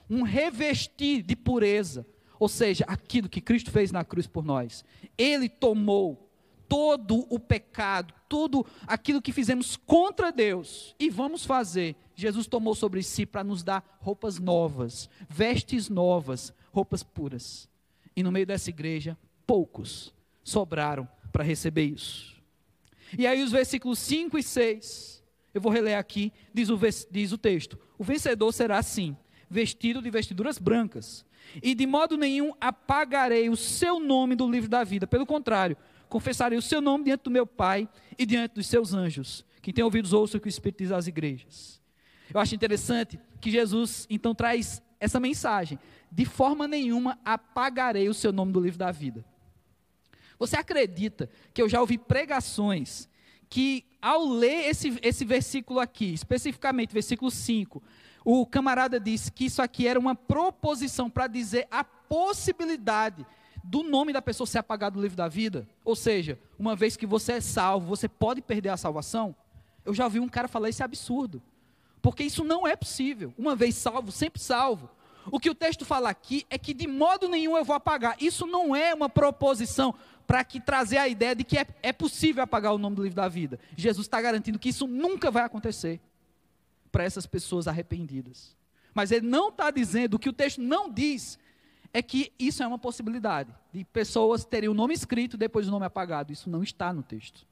Um 0.08 0.22
revestir 0.22 1.22
de 1.22 1.36
pureza. 1.36 2.06
Ou 2.38 2.48
seja, 2.48 2.84
aquilo 2.86 3.28
que 3.28 3.40
Cristo 3.40 3.70
fez 3.70 3.90
na 3.90 4.04
cruz 4.04 4.26
por 4.26 4.44
nós. 4.44 4.84
Ele 5.18 5.48
tomou 5.48 6.27
todo 6.68 7.26
o 7.30 7.38
pecado, 7.38 8.12
tudo 8.28 8.64
aquilo 8.86 9.22
que 9.22 9.32
fizemos 9.32 9.76
contra 9.76 10.30
Deus 10.30 10.94
e 10.98 11.08
vamos 11.08 11.44
fazer. 11.44 11.96
Jesus 12.14 12.46
tomou 12.46 12.74
sobre 12.74 13.02
si 13.02 13.24
para 13.24 13.42
nos 13.42 13.62
dar 13.62 13.98
roupas 14.00 14.38
novas, 14.38 15.08
vestes 15.28 15.88
novas, 15.88 16.52
roupas 16.70 17.02
puras. 17.02 17.68
E 18.14 18.22
no 18.22 18.30
meio 18.30 18.46
dessa 18.46 18.70
igreja, 18.70 19.16
poucos 19.46 20.12
sobraram 20.44 21.08
para 21.32 21.44
receber 21.44 21.84
isso. 21.84 22.36
E 23.16 23.26
aí, 23.26 23.42
os 23.42 23.52
versículos 23.52 23.98
5 24.00 24.36
e 24.36 24.42
6, 24.42 25.22
eu 25.54 25.60
vou 25.60 25.72
reler 25.72 25.96
aqui, 25.96 26.32
diz 26.52 26.68
o, 26.68 26.78
diz 27.10 27.32
o 27.32 27.38
texto: 27.38 27.78
O 27.96 28.04
vencedor 28.04 28.52
será 28.52 28.78
assim, 28.78 29.16
vestido 29.48 30.02
de 30.02 30.10
vestiduras 30.10 30.58
brancas, 30.58 31.24
e 31.62 31.74
de 31.74 31.86
modo 31.86 32.16
nenhum 32.16 32.52
apagarei 32.60 33.48
o 33.48 33.56
seu 33.56 33.98
nome 33.98 34.34
do 34.34 34.50
livro 34.50 34.68
da 34.68 34.84
vida, 34.84 35.06
pelo 35.06 35.24
contrário, 35.24 35.76
confessarei 36.08 36.58
o 36.58 36.62
seu 36.62 36.80
nome 36.80 37.04
diante 37.04 37.24
do 37.24 37.30
meu 37.30 37.46
Pai 37.46 37.88
e 38.18 38.24
diante 38.24 38.54
dos 38.54 38.66
seus 38.66 38.94
anjos. 38.94 39.44
Quem 39.60 39.72
tem 39.74 39.84
ouvidos, 39.84 40.12
ouça 40.12 40.36
o 40.38 40.40
que 40.40 40.46
o 40.46 40.48
Espírito 40.48 40.78
diz 40.78 40.92
às 40.92 41.06
igrejas. 41.06 41.80
Eu 42.32 42.40
acho 42.40 42.54
interessante 42.54 43.18
que 43.40 43.50
Jesus 43.50 44.06
então 44.10 44.34
traz 44.34 44.82
essa 45.00 45.20
mensagem: 45.20 45.78
de 46.10 46.24
forma 46.24 46.66
nenhuma 46.66 47.18
apagarei 47.24 48.08
o 48.08 48.14
seu 48.14 48.32
nome 48.32 48.52
do 48.52 48.60
livro 48.60 48.78
da 48.78 48.90
vida. 48.90 49.24
Você 50.38 50.56
acredita 50.56 51.28
que 51.52 51.60
eu 51.60 51.68
já 51.68 51.80
ouvi 51.80 51.98
pregações 51.98 53.08
que, 53.48 53.84
ao 54.00 54.26
ler 54.26 54.68
esse, 54.68 54.98
esse 55.02 55.24
versículo 55.24 55.80
aqui, 55.80 56.12
especificamente 56.12 56.92
versículo 56.92 57.30
5, 57.30 57.82
o 58.24 58.46
camarada 58.46 59.00
disse 59.00 59.32
que 59.32 59.46
isso 59.46 59.62
aqui 59.62 59.88
era 59.88 59.98
uma 59.98 60.14
proposição 60.14 61.08
para 61.10 61.26
dizer 61.26 61.66
a 61.70 61.82
possibilidade 61.82 63.26
do 63.68 63.82
nome 63.82 64.14
da 64.14 64.22
pessoa 64.22 64.46
ser 64.46 64.58
apagado 64.58 64.96
do 64.96 65.02
livro 65.02 65.16
da 65.16 65.28
vida? 65.28 65.68
Ou 65.84 65.94
seja, 65.94 66.38
uma 66.58 66.74
vez 66.74 66.96
que 66.96 67.06
você 67.06 67.32
é 67.32 67.40
salvo, 67.40 67.86
você 67.86 68.08
pode 68.08 68.40
perder 68.40 68.70
a 68.70 68.78
salvação? 68.78 69.36
Eu 69.84 69.92
já 69.92 70.04
ouvi 70.04 70.18
um 70.18 70.28
cara 70.28 70.48
falar 70.48 70.70
isso 70.70 70.82
é 70.82 70.84
absurdo. 70.84 71.42
Porque 72.00 72.24
isso 72.24 72.42
não 72.44 72.66
é 72.66 72.74
possível. 72.74 73.34
Uma 73.36 73.54
vez 73.54 73.74
salvo, 73.74 74.10
sempre 74.10 74.40
salvo. 74.40 74.88
O 75.30 75.38
que 75.38 75.50
o 75.50 75.54
texto 75.54 75.84
fala 75.84 76.08
aqui 76.08 76.46
é 76.48 76.56
que 76.56 76.72
de 76.72 76.86
modo 76.86 77.28
nenhum 77.28 77.58
eu 77.58 77.64
vou 77.64 77.76
apagar. 77.76 78.16
Isso 78.18 78.46
não 78.46 78.74
é 78.74 78.94
uma 78.94 79.08
proposição 79.10 79.94
para 80.26 80.42
que 80.44 80.60
trazer 80.60 80.96
a 80.96 81.06
ideia 81.06 81.34
de 81.34 81.44
que 81.44 81.58
é, 81.58 81.66
é 81.82 81.92
possível 81.92 82.42
apagar 82.42 82.72
o 82.72 82.78
nome 82.78 82.96
do 82.96 83.02
livro 83.02 83.16
da 83.16 83.28
vida. 83.28 83.60
Jesus 83.76 84.06
está 84.06 84.18
garantindo 84.20 84.58
que 84.58 84.70
isso 84.70 84.86
nunca 84.86 85.30
vai 85.30 85.42
acontecer 85.42 86.00
para 86.90 87.04
essas 87.04 87.26
pessoas 87.26 87.68
arrependidas. 87.68 88.56
Mas 88.94 89.12
ele 89.12 89.26
não 89.26 89.50
está 89.50 89.70
dizendo, 89.70 90.14
o 90.14 90.18
que 90.18 90.28
o 90.28 90.32
texto 90.32 90.60
não 90.60 90.90
diz, 90.90 91.38
é 91.92 92.02
que 92.02 92.32
isso 92.38 92.62
é 92.62 92.66
uma 92.66 92.78
possibilidade, 92.78 93.52
de 93.72 93.84
pessoas 93.84 94.44
terem 94.44 94.68
o 94.68 94.74
nome 94.74 94.94
escrito 94.94 95.34
e 95.34 95.38
depois 95.38 95.68
o 95.68 95.70
nome 95.70 95.86
apagado. 95.86 96.32
Isso 96.32 96.50
não 96.50 96.62
está 96.62 96.92
no 96.92 97.02
texto. 97.02 97.46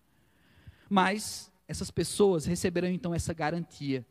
Mas 0.88 1.50
essas 1.66 1.90
pessoas 1.90 2.44
receberão 2.46 2.88
então 2.88 3.14
essa 3.14 3.34
garantia 3.34 4.04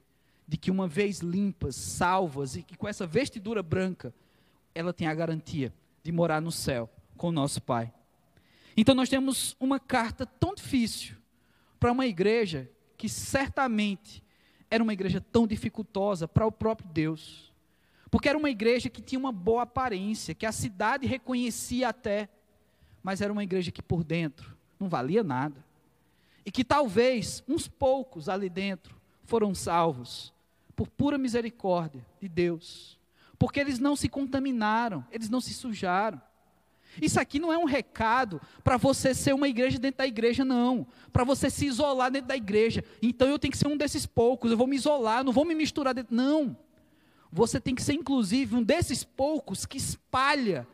de 0.47 0.57
que 0.57 0.69
uma 0.69 0.88
vez 0.88 1.19
limpas, 1.19 1.75
salvas 1.75 2.55
e 2.55 2.63
que 2.63 2.77
com 2.77 2.88
essa 2.88 3.07
vestidura 3.07 3.63
branca, 3.63 4.13
ela 4.73 4.93
tem 4.93 5.07
a 5.07 5.15
garantia 5.15 5.73
de 6.03 6.11
morar 6.11 6.41
no 6.41 6.51
céu 6.51 6.89
com 7.17 7.29
o 7.29 7.31
nosso 7.31 7.61
Pai. 7.61 7.91
Então 8.77 8.93
nós 8.93 9.09
temos 9.09 9.55
uma 9.59 9.79
carta 9.79 10.25
tão 10.25 10.53
difícil 10.53 11.15
para 11.79 11.91
uma 11.91 12.05
igreja 12.05 12.69
que 12.97 13.07
certamente 13.07 14.23
era 14.69 14.83
uma 14.83 14.93
igreja 14.93 15.21
tão 15.21 15.47
dificultosa 15.47 16.27
para 16.27 16.45
o 16.45 16.51
próprio 16.51 16.89
Deus. 16.89 17.44
Porque 18.15 18.30
era 18.30 18.38
uma 18.38 18.49
igreja 18.49 18.89
que 18.89 19.01
tinha 19.01 19.19
uma 19.19 19.34
boa 19.34 19.63
aparência, 19.63 20.34
que 20.34 20.45
a 20.45 20.51
cidade 20.54 21.06
reconhecia 21.06 21.89
até, 21.89 22.30
mas 23.04 23.19
era 23.19 23.30
uma 23.30 23.43
igreja 23.43 23.73
que 23.73 23.82
por 23.82 24.06
dentro 24.06 24.56
não 24.80 24.88
valia 24.88 25.21
nada. 25.21 25.62
E 26.45 26.49
que 26.49 26.63
talvez 26.63 27.43
uns 27.45 27.67
poucos 27.67 28.30
ali 28.30 28.49
dentro 28.49 28.95
foram 29.25 29.54
salvos 29.54 30.34
por 30.78 30.88
pura 30.88 31.17
misericórdia 31.17 32.06
de 32.17 32.30
Deus. 32.30 32.97
Porque 33.38 33.60
eles 33.60 33.80
não 33.80 33.97
se 33.97 34.08
contaminaram, 34.08 35.06
eles 35.12 35.30
não 35.30 35.41
se 35.41 35.54
sujaram. 35.54 36.21
Isso 37.01 37.19
aqui 37.19 37.38
não 37.38 37.51
é 37.51 37.58
um 37.58 37.65
recado 37.65 38.39
para 38.63 38.78
você 38.78 39.13
ser 39.13 39.34
uma 39.34 39.49
igreja 39.49 39.78
dentro 39.78 39.97
da 39.97 40.08
igreja, 40.08 40.45
não. 40.45 40.88
Para 41.12 41.25
você 41.25 41.49
se 41.49 41.65
isolar 41.65 42.10
dentro 42.10 42.30
da 42.30 42.38
igreja. 42.38 42.82
Então 43.01 43.28
eu 43.28 43.38
tenho 43.38 43.51
que 43.51 43.58
ser 43.58 43.67
um 43.67 43.75
desses 43.75 44.06
poucos, 44.06 44.51
eu 44.51 44.58
vou 44.58 44.67
me 44.67 44.78
isolar, 44.78 45.21
não 45.21 45.34
vou 45.34 45.43
me 45.43 45.54
misturar 45.54 45.93
dentro. 45.93 46.15
Não. 46.15 46.56
Você 47.31 47.59
tem 47.59 47.75
que 47.75 47.81
ser, 47.81 47.93
inclusive, 47.93 48.55
um 48.55 48.63
desses 48.63 49.03
poucos 49.03 49.65
que 49.65 49.77
espalha 49.77 50.67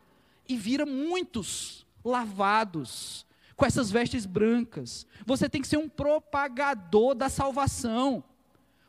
e 0.48 0.56
vira 0.56 0.86
muitos 0.86 1.86
lavados 2.04 3.26
com 3.56 3.66
essas 3.66 3.90
vestes 3.90 4.26
brancas. 4.26 5.06
Você 5.26 5.48
tem 5.48 5.60
que 5.60 5.68
ser 5.68 5.76
um 5.76 5.88
propagador 5.88 7.14
da 7.14 7.28
salvação. 7.28 8.22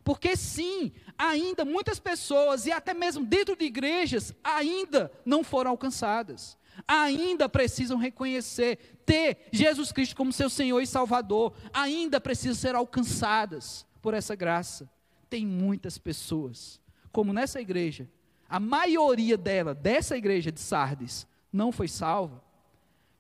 Porque 0.04 0.36
sim, 0.36 0.92
ainda 1.18 1.64
muitas 1.64 2.00
pessoas, 2.00 2.66
e 2.66 2.72
até 2.72 2.94
mesmo 2.94 3.26
dentro 3.26 3.56
de 3.56 3.66
igrejas, 3.66 4.34
ainda 4.44 5.12
não 5.26 5.44
foram 5.44 5.72
alcançadas 5.72 6.58
ainda 6.88 7.48
precisam 7.48 7.98
reconhecer, 7.98 8.78
ter 9.06 9.48
Jesus 9.52 9.92
Cristo 9.92 10.16
como 10.16 10.34
seu 10.34 10.50
Senhor 10.50 10.80
e 10.82 10.88
Salvador, 10.88 11.54
ainda 11.74 12.20
precisam 12.20 12.56
ser 12.56 12.76
alcançadas 12.76 13.86
por 14.02 14.14
essa 14.14 14.36
graça. 14.36 14.90
Tem 15.30 15.46
muitas 15.46 15.98
pessoas, 15.98 16.80
como 17.14 17.32
nessa 17.32 17.62
igreja, 17.62 18.10
a 18.50 18.60
maioria 18.60 19.38
dela, 19.38 19.74
dessa 19.74 20.18
igreja 20.18 20.52
de 20.52 20.60
Sardes, 20.60 21.28
não 21.52 21.72
foi 21.72 21.88
salva. 21.88 22.44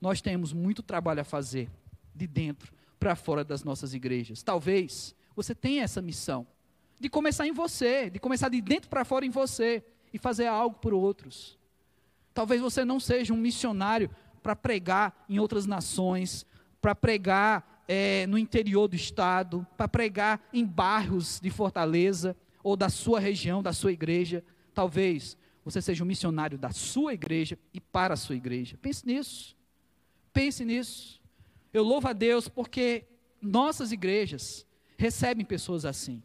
Nós 0.01 0.19
temos 0.19 0.51
muito 0.51 0.81
trabalho 0.81 1.21
a 1.21 1.23
fazer 1.23 1.69
de 2.13 2.25
dentro 2.25 2.73
para 2.99 3.15
fora 3.15 3.43
das 3.43 3.63
nossas 3.63 3.93
igrejas. 3.93 4.41
Talvez 4.41 5.15
você 5.35 5.53
tenha 5.53 5.83
essa 5.83 6.01
missão 6.01 6.45
de 6.99 7.07
começar 7.07 7.47
em 7.47 7.51
você, 7.51 8.09
de 8.09 8.19
começar 8.19 8.49
de 8.49 8.59
dentro 8.61 8.89
para 8.89 9.05
fora 9.05 9.25
em 9.25 9.29
você 9.29 9.83
e 10.11 10.17
fazer 10.17 10.47
algo 10.47 10.77
por 10.77 10.93
outros. 10.93 11.57
Talvez 12.33 12.59
você 12.59 12.83
não 12.83 12.99
seja 12.99 13.31
um 13.31 13.37
missionário 13.37 14.09
para 14.41 14.55
pregar 14.55 15.23
em 15.29 15.37
outras 15.37 15.67
nações, 15.67 16.45
para 16.81 16.95
pregar 16.95 17.83
é, 17.87 18.25
no 18.25 18.39
interior 18.39 18.87
do 18.87 18.95
estado, 18.95 19.65
para 19.77 19.87
pregar 19.87 20.41
em 20.51 20.65
bairros 20.65 21.39
de 21.39 21.51
Fortaleza 21.51 22.35
ou 22.63 22.75
da 22.75 22.89
sua 22.89 23.19
região, 23.19 23.61
da 23.61 23.73
sua 23.73 23.91
igreja. 23.91 24.43
Talvez 24.73 25.37
você 25.63 25.81
seja 25.81 26.03
um 26.03 26.07
missionário 26.07 26.57
da 26.57 26.71
sua 26.71 27.13
igreja 27.13 27.59
e 27.73 27.79
para 27.79 28.15
a 28.15 28.17
sua 28.17 28.35
igreja. 28.35 28.77
Pense 28.81 29.05
nisso. 29.05 29.55
Pense 30.31 30.65
nisso. 30.65 31.21
Eu 31.73 31.83
louvo 31.83 32.07
a 32.07 32.13
Deus 32.13 32.47
porque 32.47 33.05
nossas 33.41 33.91
igrejas 33.91 34.65
recebem 34.97 35.45
pessoas 35.45 35.85
assim 35.85 36.23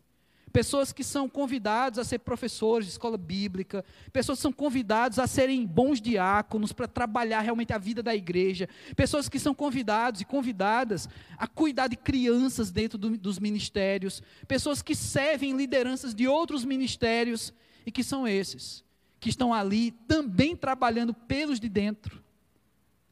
pessoas 0.53 0.93
que 0.93 1.05
são 1.05 1.29
convidados 1.29 1.99
a 1.99 2.05
ser 2.05 2.19
professores 2.21 2.87
de 2.87 2.93
escola 2.93 3.17
bíblica, 3.17 3.85
pessoas 4.13 4.39
que 4.39 4.43
são 4.43 4.53
convidados 4.53 5.19
a 5.19 5.27
serem 5.27 5.67
bons 5.67 6.01
diáconos 6.01 6.73
para 6.73 6.89
trabalhar 6.89 7.41
realmente 7.41 7.73
a 7.73 7.79
vida 7.79 8.03
da 8.03 8.15
igreja, 8.15 8.69
pessoas 8.97 9.29
que 9.29 9.39
são 9.39 9.55
convidados 9.55 10.21
e 10.21 10.25
convidadas 10.25 11.09
a 11.37 11.47
cuidar 11.47 11.89
de 11.89 11.97
crianças 11.97 12.71
dentro 12.71 12.99
do, 12.99 13.17
dos 13.17 13.39
ministérios, 13.39 14.23
pessoas 14.47 14.83
que 14.83 14.95
servem 14.95 15.57
lideranças 15.57 16.15
de 16.15 16.27
outros 16.27 16.65
ministérios 16.65 17.53
e 17.85 17.91
que 17.91 18.03
são 18.05 18.27
esses, 18.27 18.85
que 19.21 19.29
estão 19.29 19.53
ali 19.53 19.91
também 19.91 20.57
trabalhando 20.57 21.13
pelos 21.13 21.59
de 21.59 21.69
dentro, 21.69 22.23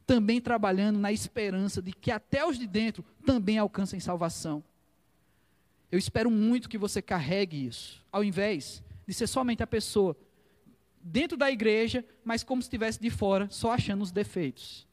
também 0.05 0.39
trabalhando 0.39 0.97
na 0.97 1.11
esperança 1.11 1.81
de 1.81 1.91
que 1.91 2.11
até 2.11 2.45
os 2.45 2.57
de 2.57 2.65
dentro 2.65 3.03
também 3.25 3.57
alcancem 3.57 3.99
salvação. 3.99 4.63
Eu 5.91 5.97
espero 5.97 6.29
muito 6.29 6.67
que 6.67 6.77
você 6.77 7.01
carregue 7.01 7.65
isso, 7.65 8.05
ao 8.11 8.23
invés 8.23 8.83
de 9.07 9.13
ser 9.13 9.27
somente 9.27 9.63
a 9.63 9.67
pessoa 9.67 10.17
dentro 11.01 11.37
da 11.37 11.49
igreja, 11.49 12.03
mas 12.25 12.43
como 12.43 12.61
se 12.61 12.67
estivesse 12.67 12.99
de 12.99 13.09
fora, 13.09 13.47
só 13.49 13.71
achando 13.71 14.01
os 14.01 14.11
defeitos. 14.11 14.85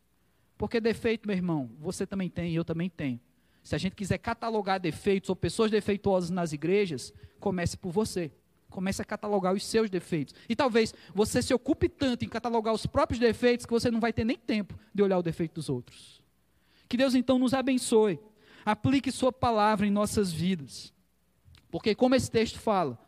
Porque 0.57 0.81
defeito, 0.81 1.27
meu 1.27 1.37
irmão, 1.37 1.71
você 1.81 2.07
também 2.07 2.31
tem 2.31 2.53
e 2.53 2.55
eu 2.55 2.65
também 2.65 2.89
tenho. 2.89 3.21
Se 3.63 3.75
a 3.75 3.79
gente 3.79 3.97
quiser 3.97 4.19
catalogar 4.19 4.79
defeitos 4.79 5.31
ou 5.31 5.35
pessoas 5.35 5.71
defeituosas 5.71 6.31
nas 6.31 6.53
igrejas, 6.53 7.13
comece 7.41 7.77
por 7.77 7.91
você. 7.91 8.31
Comece 8.71 9.03
a 9.03 9.05
catalogar 9.05 9.55
os 9.55 9.65
seus 9.65 9.91
defeitos. 9.91 10.35
E 10.49 10.55
talvez 10.55 10.95
você 11.15 11.43
se 11.43 11.53
ocupe 11.55 11.89
tanto 11.89 12.25
em 12.25 12.29
catalogar 12.29 12.73
os 12.73 12.87
próprios 12.87 13.19
defeitos 13.19 13.67
que 13.67 13.73
você 13.73 13.91
não 13.91 14.01
vai 14.01 14.13
ter 14.13 14.25
nem 14.25 14.37
tempo 14.37 14.79
de 14.93 15.03
olhar 15.03 15.19
o 15.19 15.23
defeito 15.23 15.55
dos 15.55 15.69
outros. 15.69 16.23
Que 16.89 16.97
Deus 16.97 17.15
então 17.15 17.39
nos 17.39 17.55
abençoe 17.55 18.21
aplique 18.65 19.13
Sua 19.13 19.33
palavra 19.33 19.87
em 19.87 19.91
nossas 19.91 20.33
vidas. 20.33 20.93
Porque, 21.71 21.95
como 21.95 22.15
esse 22.15 22.31
texto 22.31 22.59
fala, 22.59 22.99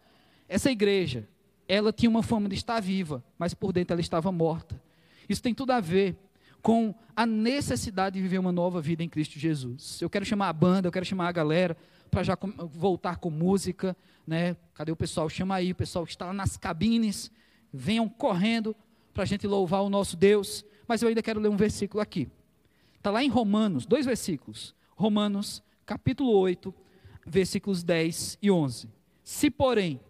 essa 0.48 0.70
igreja, 0.70 1.28
ela 1.68 1.92
tinha 1.92 2.10
uma 2.10 2.22
fama 2.22 2.48
de 2.48 2.54
estar 2.54 2.80
viva, 2.80 3.22
mas 3.38 3.54
por 3.54 3.72
dentro 3.72 3.94
ela 3.94 4.00
estava 4.00 4.30
morta. 4.30 4.80
Isso 5.28 5.42
tem 5.42 5.54
tudo 5.54 5.72
a 5.72 5.80
ver 5.80 6.16
com 6.62 6.94
a 7.14 7.24
necessidade 7.24 8.14
de 8.16 8.22
viver 8.22 8.38
uma 8.38 8.52
nova 8.52 8.80
vida 8.80 9.02
em 9.02 9.08
Cristo 9.08 9.38
Jesus. 9.38 10.00
Eu 10.02 10.10
quero 10.10 10.24
chamar 10.24 10.48
a 10.48 10.52
banda, 10.52 10.88
eu 10.88 10.92
quero 10.92 11.04
chamar 11.04 11.28
a 11.28 11.32
galera 11.32 11.76
para 12.10 12.22
já 12.22 12.36
voltar 12.72 13.16
com 13.16 13.30
música, 13.30 13.96
né? 14.26 14.56
Cadê 14.74 14.90
o 14.90 14.96
pessoal? 14.96 15.28
Chama 15.28 15.54
aí 15.54 15.72
o 15.72 15.74
pessoal 15.74 16.04
que 16.04 16.10
está 16.10 16.26
lá 16.26 16.32
nas 16.32 16.56
cabines, 16.56 17.30
venham 17.72 18.08
correndo 18.08 18.74
para 19.14 19.22
a 19.22 19.26
gente 19.26 19.46
louvar 19.46 19.82
o 19.82 19.88
nosso 19.88 20.16
Deus. 20.16 20.64
Mas 20.86 21.02
eu 21.02 21.08
ainda 21.08 21.22
quero 21.22 21.40
ler 21.40 21.48
um 21.48 21.56
versículo 21.56 22.00
aqui. 22.00 22.28
Está 22.96 23.10
lá 23.10 23.22
em 23.22 23.28
Romanos, 23.28 23.86
dois 23.86 24.04
versículos. 24.04 24.74
Romanos, 24.96 25.62
capítulo 25.84 26.32
8, 26.32 26.74
versículos 27.26 27.84
10 27.84 28.38
e 28.40 28.50
11. 28.50 28.88
Se, 29.22 29.50
porém, 29.50 30.00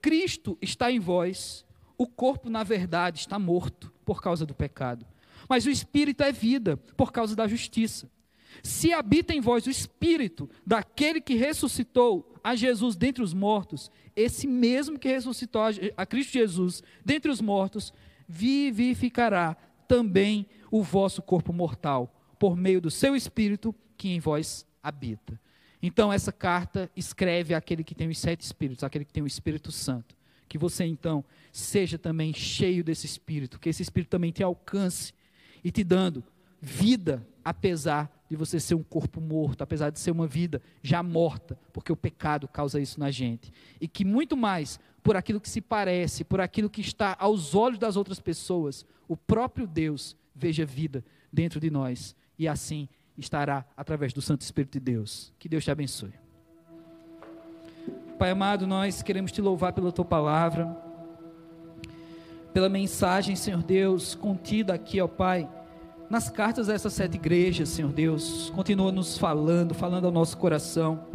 Cristo 0.00 0.56
está 0.62 0.90
em 0.90 0.98
vós, 0.98 1.64
o 1.98 2.06
corpo, 2.06 2.48
na 2.48 2.64
verdade, 2.64 3.18
está 3.18 3.38
morto 3.38 3.92
por 4.02 4.22
causa 4.22 4.46
do 4.46 4.54
pecado, 4.54 5.06
mas 5.46 5.66
o 5.66 5.70
espírito 5.70 6.22
é 6.22 6.32
vida 6.32 6.78
por 6.96 7.12
causa 7.12 7.36
da 7.36 7.46
justiça. 7.46 8.10
Se 8.62 8.94
habita 8.94 9.34
em 9.34 9.42
vós 9.42 9.66
o 9.66 9.70
espírito 9.70 10.48
daquele 10.66 11.20
que 11.20 11.34
ressuscitou 11.34 12.34
a 12.42 12.56
Jesus 12.56 12.96
dentre 12.96 13.22
os 13.22 13.34
mortos, 13.34 13.90
esse 14.16 14.46
mesmo 14.46 14.98
que 14.98 15.08
ressuscitou 15.08 15.62
a 15.94 16.06
Cristo 16.06 16.32
Jesus 16.32 16.82
dentre 17.04 17.30
os 17.30 17.42
mortos, 17.42 17.92
vivificará 18.26 19.54
também 19.86 20.46
o 20.70 20.82
vosso 20.82 21.20
corpo 21.20 21.52
mortal, 21.52 22.14
por 22.38 22.56
meio 22.56 22.80
do 22.80 22.90
seu 22.90 23.14
espírito 23.14 23.74
que 24.00 24.08
em 24.08 24.18
vós 24.18 24.66
habita. 24.82 25.38
Então, 25.82 26.10
essa 26.10 26.32
carta 26.32 26.90
escreve 26.96 27.52
àquele 27.52 27.84
que 27.84 27.94
tem 27.94 28.08
os 28.08 28.16
sete 28.16 28.40
espíritos, 28.40 28.82
àquele 28.82 29.04
que 29.04 29.12
tem 29.12 29.22
o 29.22 29.26
Espírito 29.26 29.70
Santo. 29.70 30.16
Que 30.48 30.56
você, 30.56 30.86
então, 30.86 31.22
seja 31.52 31.98
também 31.98 32.32
cheio 32.32 32.82
desse 32.82 33.04
Espírito, 33.04 33.60
que 33.60 33.68
esse 33.68 33.82
Espírito 33.82 34.08
também 34.08 34.32
te 34.32 34.42
alcance 34.42 35.12
e 35.62 35.70
te 35.70 35.84
dando 35.84 36.24
vida, 36.62 37.26
apesar 37.44 38.10
de 38.30 38.36
você 38.36 38.58
ser 38.58 38.74
um 38.74 38.82
corpo 38.82 39.20
morto, 39.20 39.60
apesar 39.60 39.90
de 39.90 40.00
ser 40.00 40.12
uma 40.12 40.26
vida 40.26 40.62
já 40.82 41.02
morta, 41.02 41.58
porque 41.70 41.92
o 41.92 41.96
pecado 41.96 42.48
causa 42.48 42.80
isso 42.80 42.98
na 42.98 43.10
gente. 43.10 43.52
E 43.78 43.86
que 43.86 44.02
muito 44.02 44.34
mais, 44.34 44.80
por 45.02 45.14
aquilo 45.14 45.40
que 45.40 45.48
se 45.48 45.60
parece, 45.60 46.24
por 46.24 46.40
aquilo 46.40 46.70
que 46.70 46.80
está 46.80 47.14
aos 47.20 47.54
olhos 47.54 47.78
das 47.78 47.96
outras 47.96 48.18
pessoas, 48.18 48.86
o 49.06 49.16
próprio 49.16 49.66
Deus 49.66 50.16
veja 50.34 50.64
vida 50.64 51.04
dentro 51.30 51.60
de 51.60 51.70
nós. 51.70 52.16
E 52.38 52.48
assim 52.48 52.88
estará 53.16 53.64
através 53.76 54.12
do 54.12 54.22
Santo 54.22 54.42
Espírito 54.42 54.72
de 54.72 54.80
Deus. 54.80 55.32
Que 55.38 55.48
Deus 55.48 55.64
te 55.64 55.70
abençoe. 55.70 56.12
Pai 58.18 58.30
amado, 58.30 58.66
nós 58.66 59.02
queremos 59.02 59.32
te 59.32 59.40
louvar 59.40 59.72
pela 59.72 59.90
tua 59.90 60.04
palavra, 60.04 60.66
pela 62.52 62.68
mensagem, 62.68 63.34
Senhor 63.34 63.62
Deus, 63.62 64.14
contida 64.14 64.74
aqui, 64.74 65.00
ó 65.00 65.08
Pai, 65.08 65.48
nas 66.10 66.28
cartas 66.28 66.66
dessas 66.66 66.92
sete 66.92 67.14
igrejas, 67.14 67.70
Senhor 67.70 67.92
Deus. 67.92 68.50
Continua 68.50 68.92
nos 68.92 69.16
falando, 69.16 69.72
falando 69.72 70.04
ao 70.04 70.12
nosso 70.12 70.36
coração. 70.36 71.06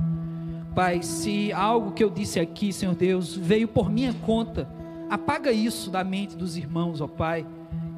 Pai, 0.74 1.04
se 1.04 1.54
algo 1.54 1.92
que 1.92 2.04
eu 2.04 2.10
disse 2.10 2.40
aqui, 2.40 2.74
Senhor 2.74 2.96
Deus, 2.96 3.36
veio 3.36 3.68
por 3.68 3.90
minha 3.90 4.14
conta, 4.14 4.68
apaga 5.10 5.52
isso 5.52 5.92
da 5.92 6.04
mente 6.04 6.36
dos 6.36 6.58
irmãos, 6.58 7.02
ó 7.02 7.08
Pai 7.08 7.46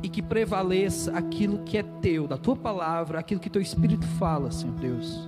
e 0.02 0.10
que 0.10 0.22
prevaleça 0.22 1.12
aquilo 1.18 1.60
que 1.60 1.78
é 1.78 1.84
teu, 1.84 2.28
da 2.28 2.38
tua 2.38 2.56
palavra, 2.56 3.20
aquilo 3.20 3.40
que 3.40 3.50
teu 3.50 3.62
Espírito 3.62 4.06
fala, 4.06 4.52
Senhor 4.52 4.76
Deus. 4.76 5.28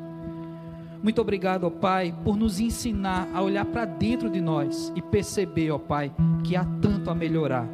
Muito 1.02 1.22
obrigado, 1.22 1.64
ó 1.64 1.70
Pai, 1.70 2.14
por 2.24 2.36
nos 2.36 2.60
ensinar 2.60 3.30
a 3.34 3.42
olhar 3.42 3.66
para 3.66 3.86
dentro 3.86 4.30
de 4.30 4.42
nós 4.42 4.92
e 4.96 5.02
perceber, 5.02 5.72
ó 5.72 5.78
Pai, 5.80 6.12
que 6.44 6.56
há 6.56 6.66
tanto 6.82 7.10
a 7.10 7.16
melhorar. 7.16 7.68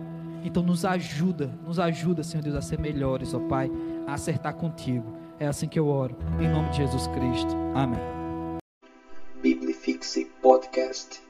Então 0.43 0.61
nos 0.61 0.85
ajuda, 0.85 1.51
nos 1.65 1.79
ajuda, 1.79 2.23
Senhor 2.23 2.43
Deus, 2.43 2.55
a 2.55 2.61
ser 2.61 2.79
melhores, 2.79 3.33
ó 3.33 3.39
Pai, 3.39 3.71
a 4.05 4.13
acertar 4.13 4.53
contigo. 4.53 5.17
É 5.39 5.47
assim 5.47 5.67
que 5.67 5.79
eu 5.79 5.87
oro, 5.87 6.15
em 6.39 6.47
nome 6.47 6.69
de 6.69 6.77
Jesus 6.77 7.07
Cristo. 7.07 7.55
Amém. 7.73 7.99
Biblifixe 9.41 10.25
Podcast. 10.41 11.24